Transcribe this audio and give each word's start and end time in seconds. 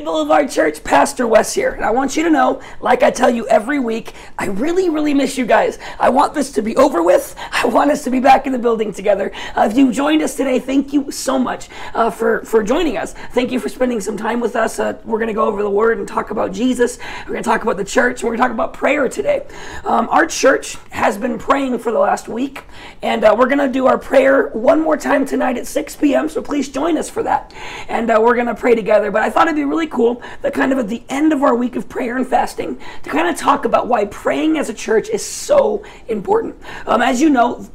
Hey 0.00 0.06
Boulevard 0.06 0.50
Church, 0.50 0.82
Pastor 0.82 1.26
Wes 1.26 1.52
here. 1.52 1.72
And 1.72 1.84
I 1.84 1.90
want 1.90 2.16
you 2.16 2.22
to 2.22 2.30
know, 2.30 2.62
like 2.80 3.02
I 3.02 3.10
tell 3.10 3.28
you 3.28 3.46
every 3.48 3.78
week, 3.78 4.14
I 4.38 4.46
really, 4.46 4.88
really 4.88 5.12
miss 5.12 5.36
you 5.36 5.44
guys. 5.44 5.78
I 5.98 6.08
want 6.08 6.32
this 6.32 6.50
to 6.52 6.62
be 6.62 6.74
over 6.78 7.02
with. 7.02 7.36
I 7.52 7.66
want 7.66 7.90
us 7.90 8.02
to 8.04 8.10
be 8.10 8.18
back 8.18 8.46
in 8.46 8.52
the 8.54 8.58
building 8.58 8.94
together. 8.94 9.30
Uh, 9.54 9.68
if 9.70 9.76
you 9.76 9.92
joined 9.92 10.22
us 10.22 10.38
today, 10.38 10.58
thank 10.58 10.94
you 10.94 11.10
so 11.10 11.38
much 11.38 11.68
uh, 11.92 12.08
for, 12.08 12.42
for 12.46 12.62
joining 12.62 12.96
us. 12.96 13.12
Thank 13.12 13.52
you 13.52 13.60
for 13.60 13.68
spending 13.68 14.00
some 14.00 14.16
time 14.16 14.40
with 14.40 14.56
us. 14.56 14.78
Uh, 14.78 14.98
we're 15.04 15.18
going 15.18 15.28
to 15.28 15.34
go 15.34 15.44
over 15.44 15.62
the 15.62 15.68
Word 15.68 15.98
and 15.98 16.08
talk 16.08 16.30
about 16.30 16.50
Jesus. 16.50 16.98
We're 17.26 17.32
going 17.32 17.42
to 17.42 17.50
talk 17.50 17.62
about 17.62 17.76
the 17.76 17.84
church. 17.84 18.22
We're 18.22 18.30
going 18.30 18.38
to 18.38 18.44
talk 18.44 18.52
about 18.52 18.72
prayer 18.72 19.06
today. 19.06 19.46
Um, 19.84 20.08
our 20.08 20.24
church 20.24 20.78
has 20.92 21.18
been 21.18 21.38
praying 21.38 21.78
for 21.78 21.92
the 21.92 21.98
last 21.98 22.26
week, 22.26 22.64
and 23.02 23.22
uh, 23.22 23.36
we're 23.38 23.48
going 23.48 23.58
to 23.58 23.68
do 23.68 23.86
our 23.86 23.98
prayer 23.98 24.48
one 24.54 24.80
more 24.80 24.96
time 24.96 25.26
tonight 25.26 25.58
at 25.58 25.66
6 25.66 25.96
p.m., 25.96 26.30
so 26.30 26.40
please 26.40 26.70
join 26.70 26.96
us 26.96 27.10
for 27.10 27.22
that. 27.22 27.52
And 27.90 28.10
uh, 28.10 28.18
we're 28.18 28.36
going 28.36 28.46
to 28.46 28.54
pray 28.54 28.74
together. 28.74 29.10
But 29.10 29.20
I 29.20 29.28
thought 29.28 29.46
it'd 29.46 29.56
be 29.56 29.64
really 29.64 29.89
cool 29.90 30.22
that 30.42 30.54
kind 30.54 30.72
of 30.72 30.78
at 30.78 30.88
the 30.88 31.02
end 31.08 31.32
of 31.32 31.42
our 31.42 31.54
week 31.54 31.76
of 31.76 31.88
prayer 31.88 32.16
and 32.16 32.26
fasting 32.26 32.80
to 33.02 33.10
kind 33.10 33.28
of 33.28 33.36
talk 33.36 33.64
about 33.64 33.88
why 33.88 34.04
praying 34.06 34.58
as 34.58 34.68
a 34.68 34.74
church 34.74 35.08
is 35.08 35.24
so 35.24 35.84
important. 36.08 36.56
Um, 36.86 37.02
as 37.02 37.20
you 37.20 37.30
know, 37.30 37.68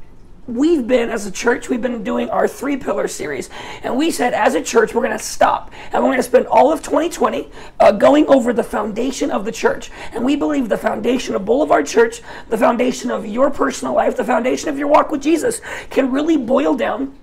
we've 0.47 0.85
been 0.85 1.09
as 1.09 1.25
a 1.25 1.31
church 1.31 1.69
we've 1.69 1.81
been 1.81 2.03
doing 2.03 2.29
our 2.29 2.47
three 2.47 2.77
pillar 2.77 3.07
series. 3.07 3.49
And 3.83 3.97
we 3.97 4.11
said 4.11 4.33
as 4.33 4.53
a 4.53 4.61
church 4.61 4.93
we're 4.93 5.01
going 5.01 5.17
to 5.17 5.23
stop. 5.23 5.71
And 5.91 6.03
we're 6.03 6.09
going 6.09 6.17
to 6.17 6.23
spend 6.23 6.47
all 6.47 6.71
of 6.71 6.83
2020 6.83 7.49
uh, 7.79 7.91
going 7.93 8.27
over 8.27 8.53
the 8.53 8.63
foundation 8.63 9.31
of 9.31 9.45
the 9.45 9.51
church. 9.51 9.89
And 10.11 10.23
we 10.23 10.35
believe 10.35 10.69
the 10.69 10.77
foundation 10.77 11.35
of 11.35 11.45
boulevard 11.45 11.87
church 11.87 12.21
the 12.49 12.57
foundation 12.57 13.11
of 13.11 13.25
your 13.25 13.49
personal 13.49 13.93
life 13.93 14.15
the 14.17 14.23
foundation 14.23 14.69
of 14.69 14.77
your 14.77 14.87
walk 14.87 15.11
with 15.11 15.21
jesus 15.21 15.61
can 15.89 16.11
really 16.11 16.37
boil 16.37 16.75
down 16.75 17.15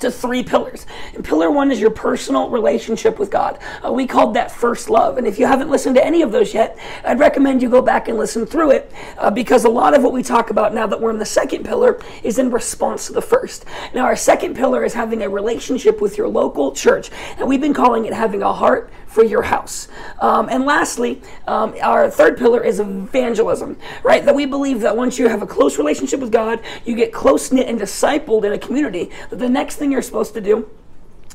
to 0.00 0.10
three 0.10 0.42
pillars. 0.42 0.86
And 1.14 1.24
pillar 1.24 1.50
one 1.50 1.70
is 1.70 1.80
your 1.80 1.90
personal 1.90 2.50
relationship 2.50 3.18
with 3.18 3.30
God. 3.30 3.58
Uh, 3.84 3.92
we 3.92 4.06
called 4.06 4.34
that 4.34 4.50
first 4.50 4.90
love. 4.90 5.18
And 5.18 5.26
if 5.26 5.38
you 5.38 5.46
haven't 5.46 5.70
listened 5.70 5.96
to 5.96 6.04
any 6.04 6.22
of 6.22 6.32
those 6.32 6.54
yet, 6.54 6.78
I'd 7.04 7.18
recommend 7.18 7.62
you 7.62 7.68
go 7.68 7.82
back 7.82 8.08
and 8.08 8.18
listen 8.18 8.46
through 8.46 8.72
it 8.72 8.92
uh, 9.18 9.30
because 9.30 9.64
a 9.64 9.68
lot 9.68 9.94
of 9.94 10.02
what 10.02 10.12
we 10.12 10.22
talk 10.22 10.50
about 10.50 10.74
now 10.74 10.86
that 10.86 11.00
we're 11.00 11.10
in 11.10 11.18
the 11.18 11.24
second 11.24 11.64
pillar 11.64 12.00
is 12.22 12.38
in 12.38 12.50
response 12.50 13.06
to 13.06 13.12
the 13.12 13.22
first. 13.22 13.64
Now, 13.94 14.04
our 14.04 14.16
second 14.16 14.56
pillar 14.56 14.84
is 14.84 14.94
having 14.94 15.22
a 15.22 15.28
relationship 15.28 16.00
with 16.00 16.18
your 16.18 16.28
local 16.28 16.72
church. 16.72 17.10
And 17.38 17.48
we've 17.48 17.60
been 17.60 17.74
calling 17.74 18.04
it 18.04 18.12
having 18.12 18.42
a 18.42 18.52
heart 18.52 18.90
for 19.16 19.24
your 19.24 19.40
house. 19.40 19.88
Um, 20.20 20.50
and 20.50 20.66
lastly, 20.66 21.22
um, 21.46 21.74
our 21.80 22.10
third 22.10 22.36
pillar 22.36 22.62
is 22.62 22.80
evangelism, 22.80 23.78
right? 24.02 24.22
That 24.22 24.34
we 24.34 24.44
believe 24.44 24.82
that 24.82 24.94
once 24.94 25.18
you 25.18 25.26
have 25.26 25.40
a 25.40 25.46
close 25.46 25.78
relationship 25.78 26.20
with 26.20 26.30
God, 26.30 26.60
you 26.84 26.94
get 26.94 27.14
close 27.14 27.50
knit 27.50 27.66
and 27.66 27.80
discipled 27.80 28.44
in 28.44 28.52
a 28.52 28.58
community, 28.58 29.10
that 29.30 29.38
the 29.38 29.48
next 29.48 29.76
thing 29.76 29.90
you're 29.90 30.02
supposed 30.02 30.34
to 30.34 30.42
do 30.42 30.68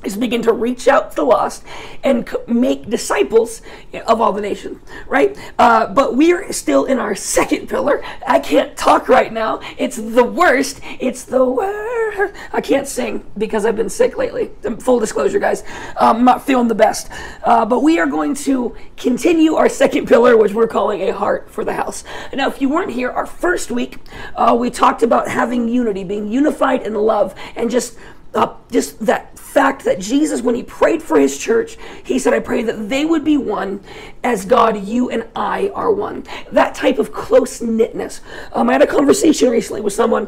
is 0.03 0.17
begin 0.17 0.41
to 0.43 0.53
reach 0.53 0.87
out 0.87 1.11
to 1.11 1.15
the 1.17 1.23
lost 1.23 1.63
and 2.03 2.27
make 2.47 2.89
disciples 2.89 3.61
of 4.07 4.21
all 4.21 4.33
the 4.33 4.41
nations, 4.41 4.79
right? 5.07 5.37
Uh, 5.59 5.87
but 5.93 6.15
we're 6.15 6.51
still 6.51 6.85
in 6.85 6.97
our 6.97 7.15
second 7.15 7.69
pillar. 7.69 8.03
I 8.27 8.39
can't 8.39 8.75
talk 8.77 9.07
right 9.07 9.31
now. 9.31 9.61
It's 9.77 9.97
the 9.97 10.23
worst. 10.23 10.81
It's 10.99 11.23
the 11.23 11.45
worst. 11.45 12.33
I 12.51 12.61
can't 12.61 12.87
sing 12.87 13.25
because 13.37 13.65
I've 13.65 13.75
been 13.75 13.89
sick 13.89 14.17
lately. 14.17 14.51
Full 14.79 14.99
disclosure, 14.99 15.39
guys. 15.39 15.63
Um, 15.97 16.17
I'm 16.17 16.25
not 16.25 16.45
feeling 16.45 16.67
the 16.67 16.75
best. 16.75 17.09
Uh, 17.43 17.65
but 17.65 17.81
we 17.81 17.99
are 17.99 18.07
going 18.07 18.35
to 18.35 18.75
continue 18.97 19.55
our 19.55 19.69
second 19.69 20.07
pillar, 20.07 20.35
which 20.37 20.53
we're 20.53 20.67
calling 20.67 21.01
a 21.01 21.13
heart 21.13 21.49
for 21.49 21.63
the 21.63 21.73
house. 21.73 22.03
Now, 22.33 22.47
if 22.47 22.61
you 22.61 22.69
weren't 22.69 22.91
here, 22.91 23.09
our 23.09 23.25
first 23.25 23.71
week, 23.71 23.97
uh, 24.35 24.55
we 24.59 24.69
talked 24.69 25.03
about 25.03 25.27
having 25.27 25.67
unity, 25.67 26.03
being 26.03 26.27
unified 26.27 26.83
in 26.83 26.93
love, 26.95 27.33
and 27.55 27.69
just 27.69 27.97
uh, 28.33 28.55
just 28.71 29.05
that 29.05 29.37
fact 29.37 29.83
that 29.83 29.99
Jesus, 29.99 30.41
when 30.41 30.55
he 30.55 30.63
prayed 30.63 31.03
for 31.03 31.19
his 31.19 31.37
church, 31.37 31.77
he 32.03 32.17
said, 32.17 32.33
I 32.33 32.39
pray 32.39 32.63
that 32.63 32.89
they 32.89 33.05
would 33.05 33.25
be 33.25 33.37
one 33.37 33.83
as 34.23 34.45
God, 34.45 34.85
you 34.85 35.09
and 35.09 35.27
I 35.35 35.69
are 35.75 35.91
one. 35.91 36.23
That 36.51 36.73
type 36.73 36.99
of 36.99 37.11
close 37.11 37.61
knitness. 37.61 38.21
Um, 38.53 38.69
I 38.69 38.73
had 38.73 38.81
a 38.81 38.87
conversation 38.87 39.49
recently 39.49 39.81
with 39.81 39.93
someone 39.93 40.27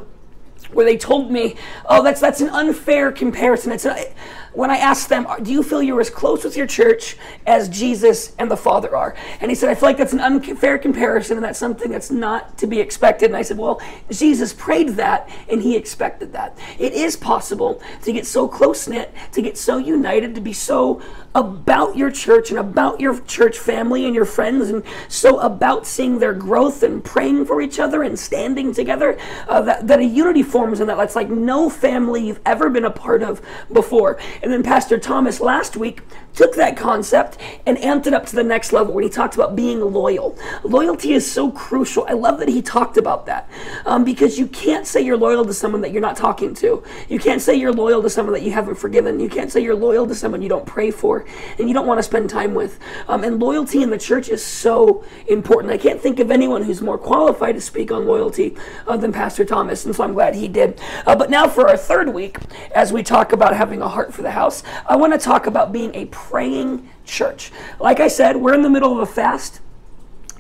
where 0.74 0.86
they 0.86 0.98
told 0.98 1.32
me, 1.32 1.56
"Oh, 1.86 2.04
that's 2.04 2.20
that's 2.20 2.42
an 2.42 2.50
unfair 2.50 3.12
comparison." 3.12 3.72
It's 3.72 3.86
a, 3.86 4.12
when 4.54 4.70
I 4.72 4.78
asked 4.78 5.10
them, 5.10 5.28
"Do 5.42 5.52
you 5.52 5.64
feel 5.64 5.82
you're 5.82 6.02
as 6.02 6.10
close 6.10 6.44
with 6.44 6.56
your 6.56 6.68
church 6.68 7.18
as 7.46 7.70
Jesus 7.70 8.34
and 8.38 8.50
the 8.50 8.58
Father 8.58 8.96
are?" 8.96 9.16
And 9.42 9.50
he 9.50 9.56
said, 9.56 9.70
"I 9.70 9.76
feel 9.76 9.90
like 9.90 9.98
that's 9.98 10.14
an 10.14 10.20
unfair 10.20 10.78
comparison, 10.78 11.38
and 11.38 11.46
that's 11.46 11.60
something 11.60 11.92
that's 11.92 12.12
not 12.12 12.58
to 12.60 12.68
be 12.68 12.80
expected." 12.80 13.30
And 13.30 13.38
I 13.38 13.42
said, 13.42 13.58
"Well, 13.58 13.82
Jesus 14.10 14.54
prayed 14.54 14.90
that, 14.90 15.30
and 15.50 15.62
he 15.62 15.76
expected 15.76 16.34
that. 16.34 16.58
It 16.80 16.94
is 16.94 17.16
possible 17.16 17.82
to 18.04 18.12
get 18.12 18.26
so 18.26 18.48
close 18.48 18.88
knit, 18.88 19.14
to 19.32 19.42
get 19.42 19.58
so 19.58 19.78
united, 19.78 20.36
to 20.36 20.42
be 20.42 20.54
so 20.54 21.02
about 21.36 21.98
your 21.98 22.12
church 22.12 22.50
and 22.52 22.60
about 22.60 23.00
your 23.00 23.20
church 23.22 23.58
family 23.58 24.06
and 24.06 24.14
your 24.14 24.26
friends, 24.26 24.70
and 24.70 24.84
so 25.08 25.40
about 25.40 25.88
seeing 25.88 26.20
their 26.20 26.34
growth 26.34 26.84
and 26.84 27.04
praying 27.04 27.46
for 27.46 27.62
each 27.62 27.80
other 27.80 28.04
and 28.04 28.18
standing 28.18 28.74
together, 28.74 29.18
uh, 29.48 29.62
that 29.62 29.88
that 29.88 30.00
a 30.00 30.06
unity 30.06 30.44
forms 30.44 30.80
in 30.80 30.88
that. 30.88 30.98
That's 30.98 31.16
like 31.16 31.30
no 31.30 31.70
family 31.70 32.28
you've 32.28 32.42
ever 32.46 32.70
been 32.70 32.86
a 32.86 32.92
part 32.92 33.24
of 33.24 33.42
before." 33.72 34.20
And 34.42 34.52
then 34.52 34.64
Pastor 34.64 34.98
Thomas 35.00 35.40
last 35.40 35.76
week 35.76 36.02
took 36.34 36.56
that 36.56 36.76
concept 36.76 37.38
and 37.66 37.78
amped 37.78 38.08
it 38.08 38.14
up 38.14 38.26
to 38.28 38.36
the 38.36 38.44
next 38.44 38.74
level 38.74 38.94
when 38.94 39.04
he 39.04 39.10
talked 39.10 39.36
about 39.36 39.56
being 39.56 39.80
loyal. 39.80 40.38
Loyalty 40.64 41.14
is 41.14 41.30
so 41.30 41.52
crucial. 41.52 42.06
I 42.08 42.14
love 42.14 42.40
that 42.40 42.48
he 42.48 42.62
talked 42.62 42.98
about 42.98 43.26
that 43.28 43.50
um, 43.86 44.04
because 44.04 44.40
you 44.40 44.48
can't 44.48 44.88
say 44.88 45.02
you're 45.02 45.18
loyal 45.18 45.46
to 45.46 45.54
someone 45.54 45.82
that 45.82 45.92
you're 45.92 46.02
not 46.02 46.16
talking 46.16 46.54
to. 46.56 46.84
You 47.08 47.20
can't 47.20 47.42
say 47.42 47.56
you're 47.56 47.74
loyal 47.74 48.02
to 48.02 48.10
someone 48.10 48.34
that 48.34 48.42
you 48.42 48.52
haven't 48.52 48.76
forgiven. 48.76 49.20
You 49.20 49.30
can't 49.30 49.52
say 49.52 49.62
you're 49.62 49.76
loyal 49.76 50.08
to 50.08 50.16
someone 50.16 50.42
you 50.42 50.50
don't 50.50 50.66
pray 50.66 50.92
for 50.92 51.23
and 51.58 51.68
you 51.68 51.74
don't 51.74 51.88
want 51.88 52.00
to 52.00 52.04
spend 52.04 52.30
time 52.30 52.54
with. 52.54 52.80
Um, 53.08 53.24
and 53.24 53.40
loyalty 53.40 53.84
in 53.84 53.90
the 53.90 53.98
church 53.98 54.30
is 54.30 54.44
so 54.44 55.04
important. 55.28 55.74
I 55.74 55.78
can't 55.78 56.00
think 56.00 56.20
of 56.20 56.32
anyone 56.32 56.64
who's 56.64 56.82
more 56.82 56.98
qualified 56.98 57.56
to 57.56 57.62
speak 57.62 57.92
on 57.92 58.06
loyalty 58.06 58.56
uh, 58.88 58.98
than 58.98 59.12
Pastor 59.12 59.46
Thomas, 59.46 59.86
and 59.86 59.96
so 59.96 60.04
I'm 60.04 60.14
glad 60.14 60.36
he 60.36 60.48
did. 60.48 60.80
Uh, 61.06 61.16
but 61.16 61.30
now 61.30 61.48
for 61.48 61.68
our 61.68 61.78
third 61.78 62.14
week, 62.14 62.38
as 62.76 62.94
we 62.94 63.04
talk 63.04 63.32
about 63.34 63.56
having 63.56 63.82
a 63.82 63.88
heart 63.88 64.14
for 64.14 64.22
the 64.22 64.32
house, 64.32 64.64
I 64.88 64.96
want 64.96 65.14
to 65.14 65.20
talk 65.20 65.48
about 65.48 65.72
being 65.72 65.94
a 65.96 66.06
praying 66.06 66.90
church. 67.06 67.52
Like 67.80 68.00
I 68.00 68.08
said, 68.08 68.38
we're 68.38 68.54
in 68.54 68.62
the 68.62 68.70
middle 68.70 68.92
of 68.92 69.00
a 69.00 69.12
fast 69.12 69.62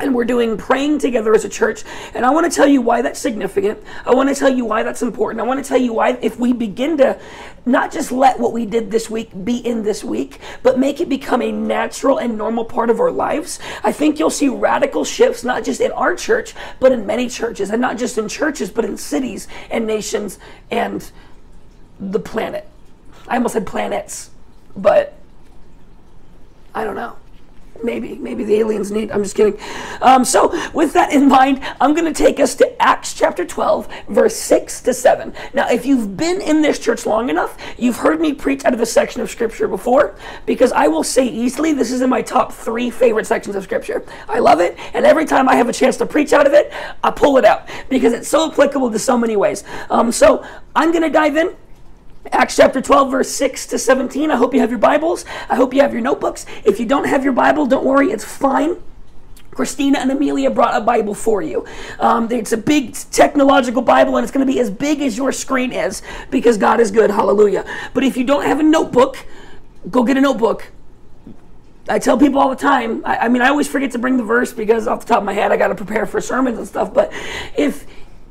and 0.03 0.13
we're 0.13 0.25
doing 0.25 0.57
praying 0.57 0.99
together 0.99 1.33
as 1.33 1.45
a 1.45 1.49
church. 1.49 1.83
And 2.13 2.25
I 2.25 2.29
want 2.29 2.49
to 2.49 2.55
tell 2.55 2.67
you 2.67 2.81
why 2.81 3.01
that's 3.01 3.19
significant. 3.19 3.81
I 4.05 4.13
want 4.13 4.29
to 4.29 4.35
tell 4.35 4.53
you 4.53 4.65
why 4.65 4.83
that's 4.83 5.01
important. 5.01 5.41
I 5.41 5.45
want 5.45 5.63
to 5.63 5.67
tell 5.67 5.79
you 5.79 5.93
why, 5.93 6.17
if 6.21 6.37
we 6.37 6.53
begin 6.53 6.97
to 6.97 7.19
not 7.65 7.91
just 7.91 8.11
let 8.11 8.39
what 8.39 8.51
we 8.51 8.65
did 8.65 8.91
this 8.91 9.09
week 9.09 9.31
be 9.45 9.57
in 9.57 9.83
this 9.83 10.03
week, 10.03 10.39
but 10.61 10.77
make 10.77 10.99
it 10.99 11.07
become 11.07 11.41
a 11.41 11.51
natural 11.51 12.17
and 12.19 12.37
normal 12.37 12.65
part 12.65 12.89
of 12.89 12.99
our 12.99 13.11
lives, 13.11 13.59
I 13.83 13.93
think 13.93 14.19
you'll 14.19 14.29
see 14.29 14.49
radical 14.49 15.05
shifts, 15.05 15.43
not 15.43 15.63
just 15.63 15.79
in 15.79 15.91
our 15.93 16.15
church, 16.15 16.53
but 16.79 16.91
in 16.91 17.07
many 17.07 17.29
churches. 17.29 17.69
And 17.69 17.81
not 17.81 17.97
just 17.97 18.17
in 18.17 18.27
churches, 18.27 18.69
but 18.69 18.85
in 18.85 18.97
cities 18.97 19.47
and 19.71 19.87
nations 19.87 20.37
and 20.69 21.09
the 21.99 22.19
planet. 22.19 22.67
I 23.27 23.37
almost 23.37 23.53
said 23.53 23.65
planets, 23.65 24.29
but 24.75 25.13
I 26.75 26.83
don't 26.83 26.95
know. 26.95 27.15
Maybe, 27.83 28.15
maybe 28.15 28.45
the 28.45 28.55
aliens 28.55 28.91
need. 28.91 29.11
I'm 29.11 29.21
just 29.23 29.35
kidding. 29.35 29.59
Um, 30.01 30.23
so, 30.23 30.49
with 30.71 30.93
that 30.93 31.11
in 31.11 31.27
mind, 31.27 31.61
I'm 31.81 31.93
going 31.93 32.11
to 32.11 32.13
take 32.13 32.39
us 32.39 32.55
to 32.55 32.81
Acts 32.81 33.13
chapter 33.13 33.45
12, 33.45 33.89
verse 34.07 34.35
6 34.37 34.81
to 34.83 34.93
7. 34.93 35.33
Now, 35.53 35.69
if 35.69 35.85
you've 35.85 36.15
been 36.15 36.39
in 36.39 36.61
this 36.61 36.79
church 36.79 37.05
long 37.05 37.29
enough, 37.29 37.57
you've 37.77 37.97
heard 37.97 38.21
me 38.21 38.33
preach 38.33 38.63
out 38.63 38.71
of 38.71 38.79
this 38.79 38.93
section 38.93 39.21
of 39.21 39.29
scripture 39.29 39.67
before, 39.67 40.15
because 40.45 40.71
I 40.71 40.87
will 40.87 41.03
say 41.03 41.27
easily 41.27 41.73
this 41.73 41.91
is 41.91 41.99
in 41.99 42.09
my 42.09 42.21
top 42.21 42.53
three 42.53 42.89
favorite 42.89 43.27
sections 43.27 43.57
of 43.57 43.63
scripture. 43.63 44.05
I 44.29 44.39
love 44.39 44.61
it, 44.61 44.77
and 44.93 45.05
every 45.05 45.25
time 45.25 45.49
I 45.49 45.55
have 45.55 45.67
a 45.67 45.73
chance 45.73 45.97
to 45.97 46.05
preach 46.05 46.31
out 46.31 46.47
of 46.47 46.53
it, 46.53 46.71
I 47.03 47.11
pull 47.11 47.37
it 47.37 47.43
out 47.43 47.67
because 47.89 48.13
it's 48.13 48.29
so 48.29 48.49
applicable 48.49 48.91
to 48.91 48.99
so 48.99 49.17
many 49.17 49.35
ways. 49.35 49.65
Um, 49.89 50.13
so, 50.13 50.45
I'm 50.73 50.91
going 50.91 51.03
to 51.03 51.09
dive 51.09 51.35
in. 51.35 51.55
Acts 52.31 52.55
chapter 52.55 52.81
12, 52.81 53.11
verse 53.11 53.29
6 53.31 53.67
to 53.67 53.77
17. 53.77 54.31
I 54.31 54.37
hope 54.37 54.53
you 54.53 54.61
have 54.61 54.69
your 54.69 54.79
Bibles. 54.79 55.25
I 55.49 55.55
hope 55.55 55.73
you 55.73 55.81
have 55.81 55.91
your 55.91 56.01
notebooks. 56.01 56.45
If 56.63 56.79
you 56.79 56.85
don't 56.85 57.05
have 57.05 57.23
your 57.23 57.33
Bible, 57.33 57.65
don't 57.65 57.85
worry, 57.85 58.11
it's 58.11 58.23
fine. 58.23 58.77
Christina 59.51 59.99
and 59.99 60.09
Amelia 60.09 60.49
brought 60.49 60.75
a 60.75 60.83
Bible 60.83 61.13
for 61.13 61.41
you. 61.41 61.65
Um, 61.99 62.31
it's 62.31 62.53
a 62.53 62.57
big 62.57 62.95
technological 63.11 63.81
Bible, 63.81 64.17
and 64.17 64.23
it's 64.23 64.31
going 64.31 64.45
to 64.45 64.51
be 64.51 64.59
as 64.59 64.71
big 64.71 65.01
as 65.01 65.15
your 65.17 65.31
screen 65.31 65.71
is 65.71 66.01
because 66.31 66.57
God 66.57 66.79
is 66.79 66.89
good. 66.89 67.11
Hallelujah. 67.11 67.65
But 67.93 68.03
if 68.03 68.17
you 68.17 68.23
don't 68.23 68.45
have 68.45 68.59
a 68.59 68.63
notebook, 68.63 69.17
go 69.91 70.03
get 70.03 70.17
a 70.17 70.21
notebook. 70.21 70.71
I 71.87 71.99
tell 71.99 72.17
people 72.17 72.39
all 72.39 72.49
the 72.49 72.55
time, 72.55 73.03
I, 73.05 73.17
I 73.17 73.27
mean, 73.27 73.41
I 73.41 73.49
always 73.49 73.67
forget 73.67 73.91
to 73.91 73.99
bring 73.99 74.15
the 74.17 74.23
verse 74.23 74.53
because 74.53 74.87
off 74.87 75.01
the 75.01 75.05
top 75.05 75.19
of 75.19 75.25
my 75.25 75.33
head, 75.33 75.51
I 75.51 75.57
got 75.57 75.67
to 75.67 75.75
prepare 75.75 76.05
for 76.05 76.21
sermons 76.21 76.57
and 76.57 76.67
stuff. 76.67 76.93
But 76.93 77.11
if 77.57 77.85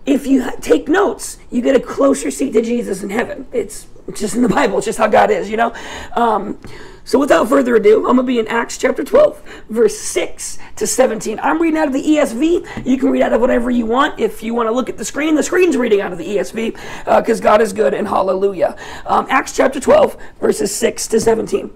if 0.06 0.26
you 0.26 0.50
take 0.60 0.88
notes, 0.88 1.38
you 1.50 1.62
get 1.62 1.76
a 1.76 1.80
closer 1.80 2.30
seat 2.30 2.52
to 2.52 2.62
Jesus 2.62 3.02
in 3.02 3.10
heaven. 3.10 3.46
It's 3.52 3.86
just 4.14 4.34
in 4.34 4.42
the 4.42 4.48
Bible. 4.48 4.78
It's 4.78 4.86
just 4.86 4.98
how 4.98 5.06
God 5.06 5.30
is, 5.30 5.48
you 5.48 5.56
know. 5.56 5.72
Um, 6.14 6.58
so 7.04 7.18
without 7.18 7.48
further 7.48 7.76
ado, 7.76 7.98
I'm 8.08 8.16
gonna 8.16 8.22
be 8.22 8.38
in 8.38 8.46
Acts 8.46 8.78
chapter 8.78 9.02
12, 9.02 9.64
verse 9.68 9.98
6 9.98 10.58
to 10.76 10.86
17. 10.86 11.40
I'm 11.40 11.60
reading 11.60 11.78
out 11.78 11.88
of 11.88 11.92
the 11.92 12.02
ESV. 12.02 12.86
You 12.86 12.96
can 12.96 13.10
read 13.10 13.22
out 13.22 13.32
of 13.32 13.40
whatever 13.40 13.70
you 13.70 13.86
want. 13.86 14.20
If 14.20 14.42
you 14.42 14.54
want 14.54 14.68
to 14.68 14.72
look 14.72 14.88
at 14.88 14.98
the 14.98 15.04
screen, 15.04 15.34
the 15.34 15.42
screen's 15.42 15.76
reading 15.76 16.00
out 16.00 16.12
of 16.12 16.18
the 16.18 16.26
ESV 16.26 16.76
because 17.04 17.40
uh, 17.40 17.42
God 17.42 17.60
is 17.60 17.72
good 17.72 17.94
and 17.94 18.06
hallelujah. 18.06 18.76
Um, 19.06 19.26
Acts 19.28 19.56
chapter 19.56 19.80
12, 19.80 20.16
verses 20.40 20.74
6 20.74 21.08
to 21.08 21.20
17. 21.20 21.70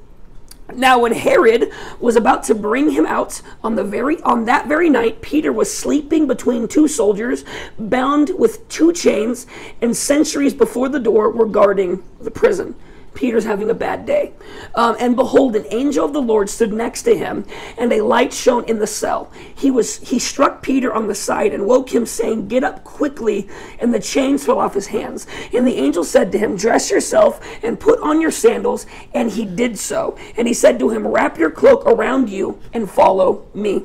Now, 0.75 0.99
when 0.99 1.13
Herod 1.13 1.71
was 2.01 2.17
about 2.17 2.43
to 2.45 2.55
bring 2.55 2.91
him 2.91 3.07
out 3.07 3.41
on 3.63 3.77
the 3.77 3.85
very 3.85 4.21
on 4.23 4.47
that 4.47 4.67
very 4.67 4.91
night, 4.91 5.23
Peter 5.23 5.53
was 5.53 5.73
sleeping 5.73 6.27
between 6.27 6.67
two 6.67 6.89
soldiers, 6.89 7.45
bound 7.79 8.31
with 8.37 8.69
two 8.69 8.93
chains, 8.93 9.47
and 9.81 9.97
sentries 9.97 10.55
before 10.55 10.89
the 10.89 11.01
door 11.01 11.31
were 11.31 11.47
guarding 11.47 12.03
the 12.21 12.31
prison. 12.31 12.75
Peter's 13.17 13.45
having 13.45 13.71
a 13.71 13.75
bad 13.75 14.07
day. 14.07 14.33
Um, 14.75 14.97
and 15.01 15.17
behold, 15.17 15.57
an 15.57 15.65
angel 15.71 16.05
of 16.05 16.13
the 16.13 16.23
Lord 16.23 16.49
stood 16.49 16.73
next 16.73 17.03
to 17.03 17.17
him, 17.17 17.45
and 17.77 17.93
a 17.93 18.03
light 18.03 18.33
shone 18.33 18.65
in 18.67 18.79
the 18.79 18.87
cell. 18.87 19.33
He 19.55 19.71
was 19.71 19.97
he 19.99 20.21
struck 20.21 20.63
Peter 20.63 20.93
on 20.93 21.09
the 21.09 21.15
side 21.15 21.53
and 21.53 21.67
woke 21.67 21.93
him, 21.93 22.07
saying, 22.07 22.47
"Get 22.47 22.63
up 22.63 22.85
quickly!" 22.85 23.49
And 23.81 23.93
the 23.93 23.99
chains 23.99 24.45
fell 24.45 24.61
off 24.61 24.75
his 24.75 24.89
hands. 24.89 25.27
And 25.53 25.67
the 25.67 25.77
angel 25.77 26.05
said 26.05 26.31
to 26.33 26.39
him, 26.39 26.57
"Dress 26.57 26.91
yourself 26.91 27.41
and 27.65 27.81
put 27.81 27.99
on 28.01 28.21
your 28.21 28.31
sandals." 28.31 28.87
And 29.13 29.31
he 29.31 29.45
did 29.45 29.79
so. 29.79 30.17
And 30.37 30.47
he 30.47 30.55
said 30.55 30.79
to 30.79 30.91
him, 30.91 31.07
"Wrap 31.07 31.39
your 31.39 31.51
cloak 31.51 31.85
around 31.87 32.29
you 32.29 32.59
and 32.73 32.89
follow 32.89 33.47
me." 33.55 33.85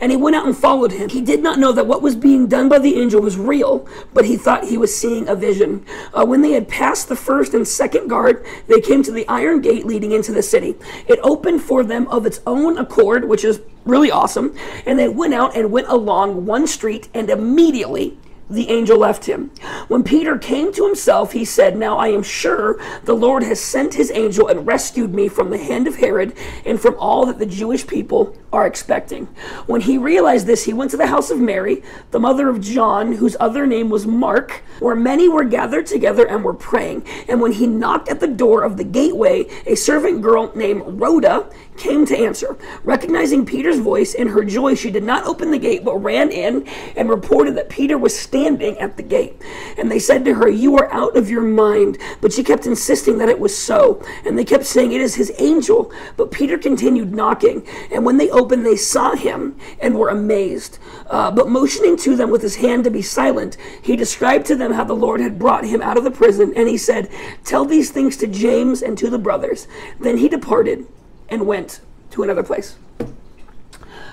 And 0.00 0.10
he 0.10 0.16
went 0.16 0.36
out 0.36 0.46
and 0.46 0.56
followed 0.56 0.92
him. 0.92 1.08
He 1.08 1.20
did 1.20 1.42
not 1.42 1.58
know 1.58 1.72
that 1.72 1.86
what 1.86 2.02
was 2.02 2.16
being 2.16 2.46
done 2.46 2.68
by 2.68 2.78
the 2.78 3.00
angel 3.00 3.20
was 3.20 3.36
real, 3.36 3.88
but 4.12 4.24
he 4.24 4.36
thought 4.36 4.64
he 4.64 4.78
was 4.78 4.96
seeing 4.96 5.28
a 5.28 5.34
vision. 5.34 5.84
Uh, 6.12 6.24
when 6.24 6.42
they 6.42 6.52
had 6.52 6.68
passed 6.68 7.08
the 7.08 7.16
first 7.16 7.54
and 7.54 7.66
second 7.66 8.08
guard, 8.08 8.44
they 8.66 8.80
came 8.80 9.02
to 9.02 9.12
the 9.12 9.26
iron 9.28 9.60
gate 9.60 9.86
leading 9.86 10.12
into 10.12 10.32
the 10.32 10.42
city. 10.42 10.76
It 11.06 11.18
opened 11.22 11.62
for 11.62 11.84
them 11.84 12.06
of 12.08 12.26
its 12.26 12.40
own 12.46 12.78
accord, 12.78 13.28
which 13.28 13.44
is 13.44 13.60
really 13.84 14.10
awesome. 14.10 14.54
And 14.86 14.98
they 14.98 15.08
went 15.08 15.34
out 15.34 15.56
and 15.56 15.70
went 15.70 15.88
along 15.88 16.46
one 16.46 16.66
street, 16.66 17.08
and 17.14 17.30
immediately 17.30 18.18
the 18.50 18.68
angel 18.68 18.98
left 18.98 19.24
him. 19.26 19.50
When 19.88 20.02
Peter 20.02 20.36
came 20.36 20.72
to 20.72 20.84
himself, 20.84 21.32
he 21.32 21.44
said, 21.44 21.76
Now 21.76 21.96
I 21.96 22.08
am 22.08 22.22
sure 22.22 22.80
the 23.04 23.14
Lord 23.14 23.44
has 23.44 23.60
sent 23.60 23.94
his 23.94 24.10
angel 24.10 24.48
and 24.48 24.66
rescued 24.66 25.14
me 25.14 25.28
from 25.28 25.50
the 25.50 25.58
hand 25.58 25.86
of 25.86 25.96
Herod 25.96 26.36
and 26.66 26.80
from 26.80 26.96
all 26.98 27.26
that 27.26 27.38
the 27.38 27.46
Jewish 27.46 27.86
people 27.86 28.36
are 28.52 28.66
expecting. 28.66 29.26
When 29.66 29.80
he 29.80 29.98
realized 29.98 30.46
this, 30.46 30.64
he 30.64 30.72
went 30.72 30.90
to 30.90 30.96
the 30.96 31.06
house 31.06 31.30
of 31.30 31.38
Mary, 31.38 31.82
the 32.10 32.18
mother 32.18 32.48
of 32.48 32.60
John, 32.60 33.12
whose 33.12 33.36
other 33.38 33.66
name 33.66 33.88
was 33.88 34.06
Mark, 34.06 34.62
where 34.80 34.96
many 34.96 35.28
were 35.28 35.44
gathered 35.44 35.86
together 35.86 36.26
and 36.26 36.42
were 36.42 36.54
praying. 36.54 37.06
And 37.28 37.40
when 37.40 37.52
he 37.52 37.68
knocked 37.68 38.08
at 38.08 38.18
the 38.18 38.26
door 38.26 38.64
of 38.64 38.76
the 38.76 38.84
gateway, 38.84 39.46
a 39.66 39.76
servant 39.76 40.22
girl 40.22 40.50
named 40.56 40.82
Rhoda 40.84 41.48
came 41.76 42.04
to 42.06 42.18
answer. 42.18 42.58
Recognizing 42.82 43.46
Peter's 43.46 43.78
voice 43.78 44.14
in 44.14 44.28
her 44.28 44.44
joy, 44.44 44.74
she 44.74 44.90
did 44.90 45.04
not 45.04 45.24
open 45.24 45.50
the 45.50 45.58
gate, 45.58 45.84
but 45.84 45.96
ran 45.98 46.30
in 46.30 46.66
and 46.96 47.08
reported 47.08 47.54
that 47.54 47.70
Peter 47.70 47.96
was 47.96 48.18
standing 48.18 48.39
at 48.46 48.96
the 48.96 49.02
gate. 49.02 49.40
And 49.76 49.90
they 49.90 49.98
said 49.98 50.24
to 50.24 50.34
her, 50.34 50.48
You 50.48 50.76
are 50.76 50.92
out 50.92 51.16
of 51.16 51.30
your 51.30 51.42
mind. 51.42 51.98
But 52.20 52.32
she 52.32 52.42
kept 52.42 52.66
insisting 52.66 53.18
that 53.18 53.28
it 53.28 53.38
was 53.38 53.56
so. 53.56 54.02
And 54.24 54.38
they 54.38 54.44
kept 54.44 54.64
saying, 54.64 54.92
It 54.92 55.00
is 55.00 55.14
his 55.14 55.32
angel. 55.38 55.92
But 56.16 56.30
Peter 56.30 56.58
continued 56.58 57.14
knocking. 57.14 57.66
And 57.90 58.04
when 58.04 58.16
they 58.16 58.30
opened, 58.30 58.64
they 58.64 58.76
saw 58.76 59.14
him 59.14 59.58
and 59.80 59.98
were 59.98 60.08
amazed. 60.08 60.78
Uh, 61.08 61.30
but 61.30 61.48
motioning 61.48 61.96
to 61.98 62.16
them 62.16 62.30
with 62.30 62.42
his 62.42 62.56
hand 62.56 62.84
to 62.84 62.90
be 62.90 63.02
silent, 63.02 63.56
he 63.82 63.96
described 63.96 64.46
to 64.46 64.56
them 64.56 64.72
how 64.72 64.84
the 64.84 64.94
Lord 64.94 65.20
had 65.20 65.38
brought 65.38 65.64
him 65.64 65.82
out 65.82 65.96
of 65.96 66.04
the 66.04 66.10
prison. 66.10 66.52
And 66.56 66.68
he 66.68 66.76
said, 66.76 67.10
Tell 67.44 67.64
these 67.64 67.90
things 67.90 68.16
to 68.18 68.26
James 68.26 68.82
and 68.82 68.96
to 68.98 69.10
the 69.10 69.18
brothers. 69.18 69.66
Then 69.98 70.18
he 70.18 70.28
departed 70.28 70.86
and 71.28 71.46
went 71.46 71.80
to 72.10 72.22
another 72.22 72.42
place. 72.42 72.76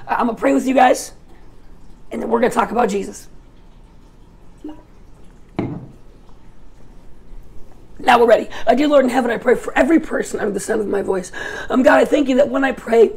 I'm 0.07 0.27
going 0.27 0.35
to 0.35 0.39
pray 0.39 0.53
with 0.53 0.65
you 0.65 0.74
guys, 0.74 1.12
and 2.12 2.21
then 2.21 2.29
we're 2.29 2.39
going 2.39 2.51
to 2.51 2.57
talk 2.57 2.71
about 2.71 2.89
Jesus. 2.89 3.27
Now 7.99 8.19
we're 8.19 8.27
ready. 8.27 8.49
Uh, 8.67 8.75
dear 8.75 8.88
Lord 8.88 9.05
in 9.05 9.09
heaven, 9.09 9.31
I 9.31 9.38
pray 9.38 9.55
for 9.55 9.75
every 9.75 9.99
person 9.99 10.39
under 10.39 10.51
the 10.51 10.59
sound 10.59 10.81
of 10.81 10.88
my 10.88 11.01
voice. 11.01 11.31
Um, 11.69 11.81
God, 11.81 11.99
I 11.99 12.05
thank 12.05 12.29
you 12.29 12.35
that 12.38 12.49
when 12.49 12.63
I 12.63 12.71
pray, 12.71 13.13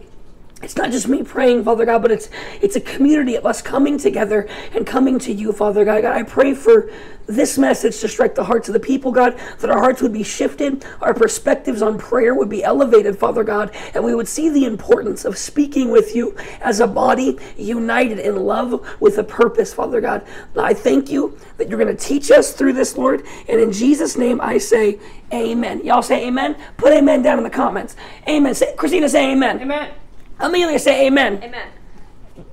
it's 0.63 0.77
not 0.77 0.91
just 0.91 1.09
me 1.09 1.23
praying, 1.23 1.65
Father 1.65 1.87
God, 1.87 2.03
but 2.03 2.11
it's 2.11 2.29
it's 2.61 2.77
a 2.77 2.81
community 2.81 3.35
of 3.35 3.47
us 3.47 3.63
coming 3.63 3.97
together 3.97 4.47
and 4.75 4.87
coming 4.87 5.19
to 5.21 5.33
you, 5.33 5.53
Father 5.53 5.85
God. 5.85 6.03
God, 6.03 6.17
I 6.17 6.23
pray 6.23 6.53
for 6.53 6.91
this 7.27 7.57
message 7.57 7.99
to 8.01 8.09
strike 8.09 8.35
the 8.35 8.45
hearts 8.45 8.69
of 8.69 8.75
the 8.75 8.81
people, 8.81 9.11
God, 9.13 9.39
that 9.61 9.71
our 9.71 9.79
hearts 9.79 10.03
would 10.03 10.13
be 10.13 10.23
shifted, 10.23 10.85
our 11.01 11.15
perspectives 11.15 11.81
on 11.81 11.97
prayer 11.97 12.35
would 12.35 12.49
be 12.49 12.63
elevated, 12.63 13.19
Father 13.19 13.45
God, 13.45 13.75
and 13.95 14.05
we 14.05 14.15
would 14.15 14.29
see 14.29 14.51
the 14.51 14.65
importance 14.65 15.25
of 15.25 15.39
speaking 15.39 15.91
with 15.91 16.15
you 16.15 16.37
as 16.61 16.81
a 16.81 16.87
body 16.87 17.39
united 17.57 18.19
in 18.19 18.37
love 18.37 18.87
with 19.01 19.17
a 19.19 19.25
purpose, 19.25 19.73
Father 19.73 20.01
God. 20.01 20.27
I 20.59 20.75
thank 20.75 21.11
you 21.11 21.39
that 21.57 21.69
you're 21.69 21.79
going 21.79 21.97
to 21.97 22.05
teach 22.05 22.31
us 22.31 22.53
through 22.53 22.75
this, 22.75 22.99
Lord, 22.99 23.25
and 23.49 23.61
in 23.61 23.73
Jesus' 23.73 24.19
name 24.19 24.41
I 24.41 24.59
say 24.59 24.99
amen. 25.33 25.85
Y'all 25.85 26.03
say 26.03 26.27
amen? 26.27 26.57
Put 26.77 26.93
amen 26.93 27.23
down 27.23 27.39
in 27.39 27.45
the 27.45 27.51
comments. 27.51 27.97
Amen. 28.29 28.55
Say, 28.55 28.75
Christina, 28.77 29.09
say 29.09 29.33
amen. 29.33 29.61
Amen. 29.61 29.91
Amelia, 30.41 30.79
say 30.79 31.07
amen. 31.07 31.41
Amen. 31.43 31.69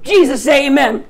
Jesus, 0.04 0.44
say 0.44 0.68
amen. 0.68 1.06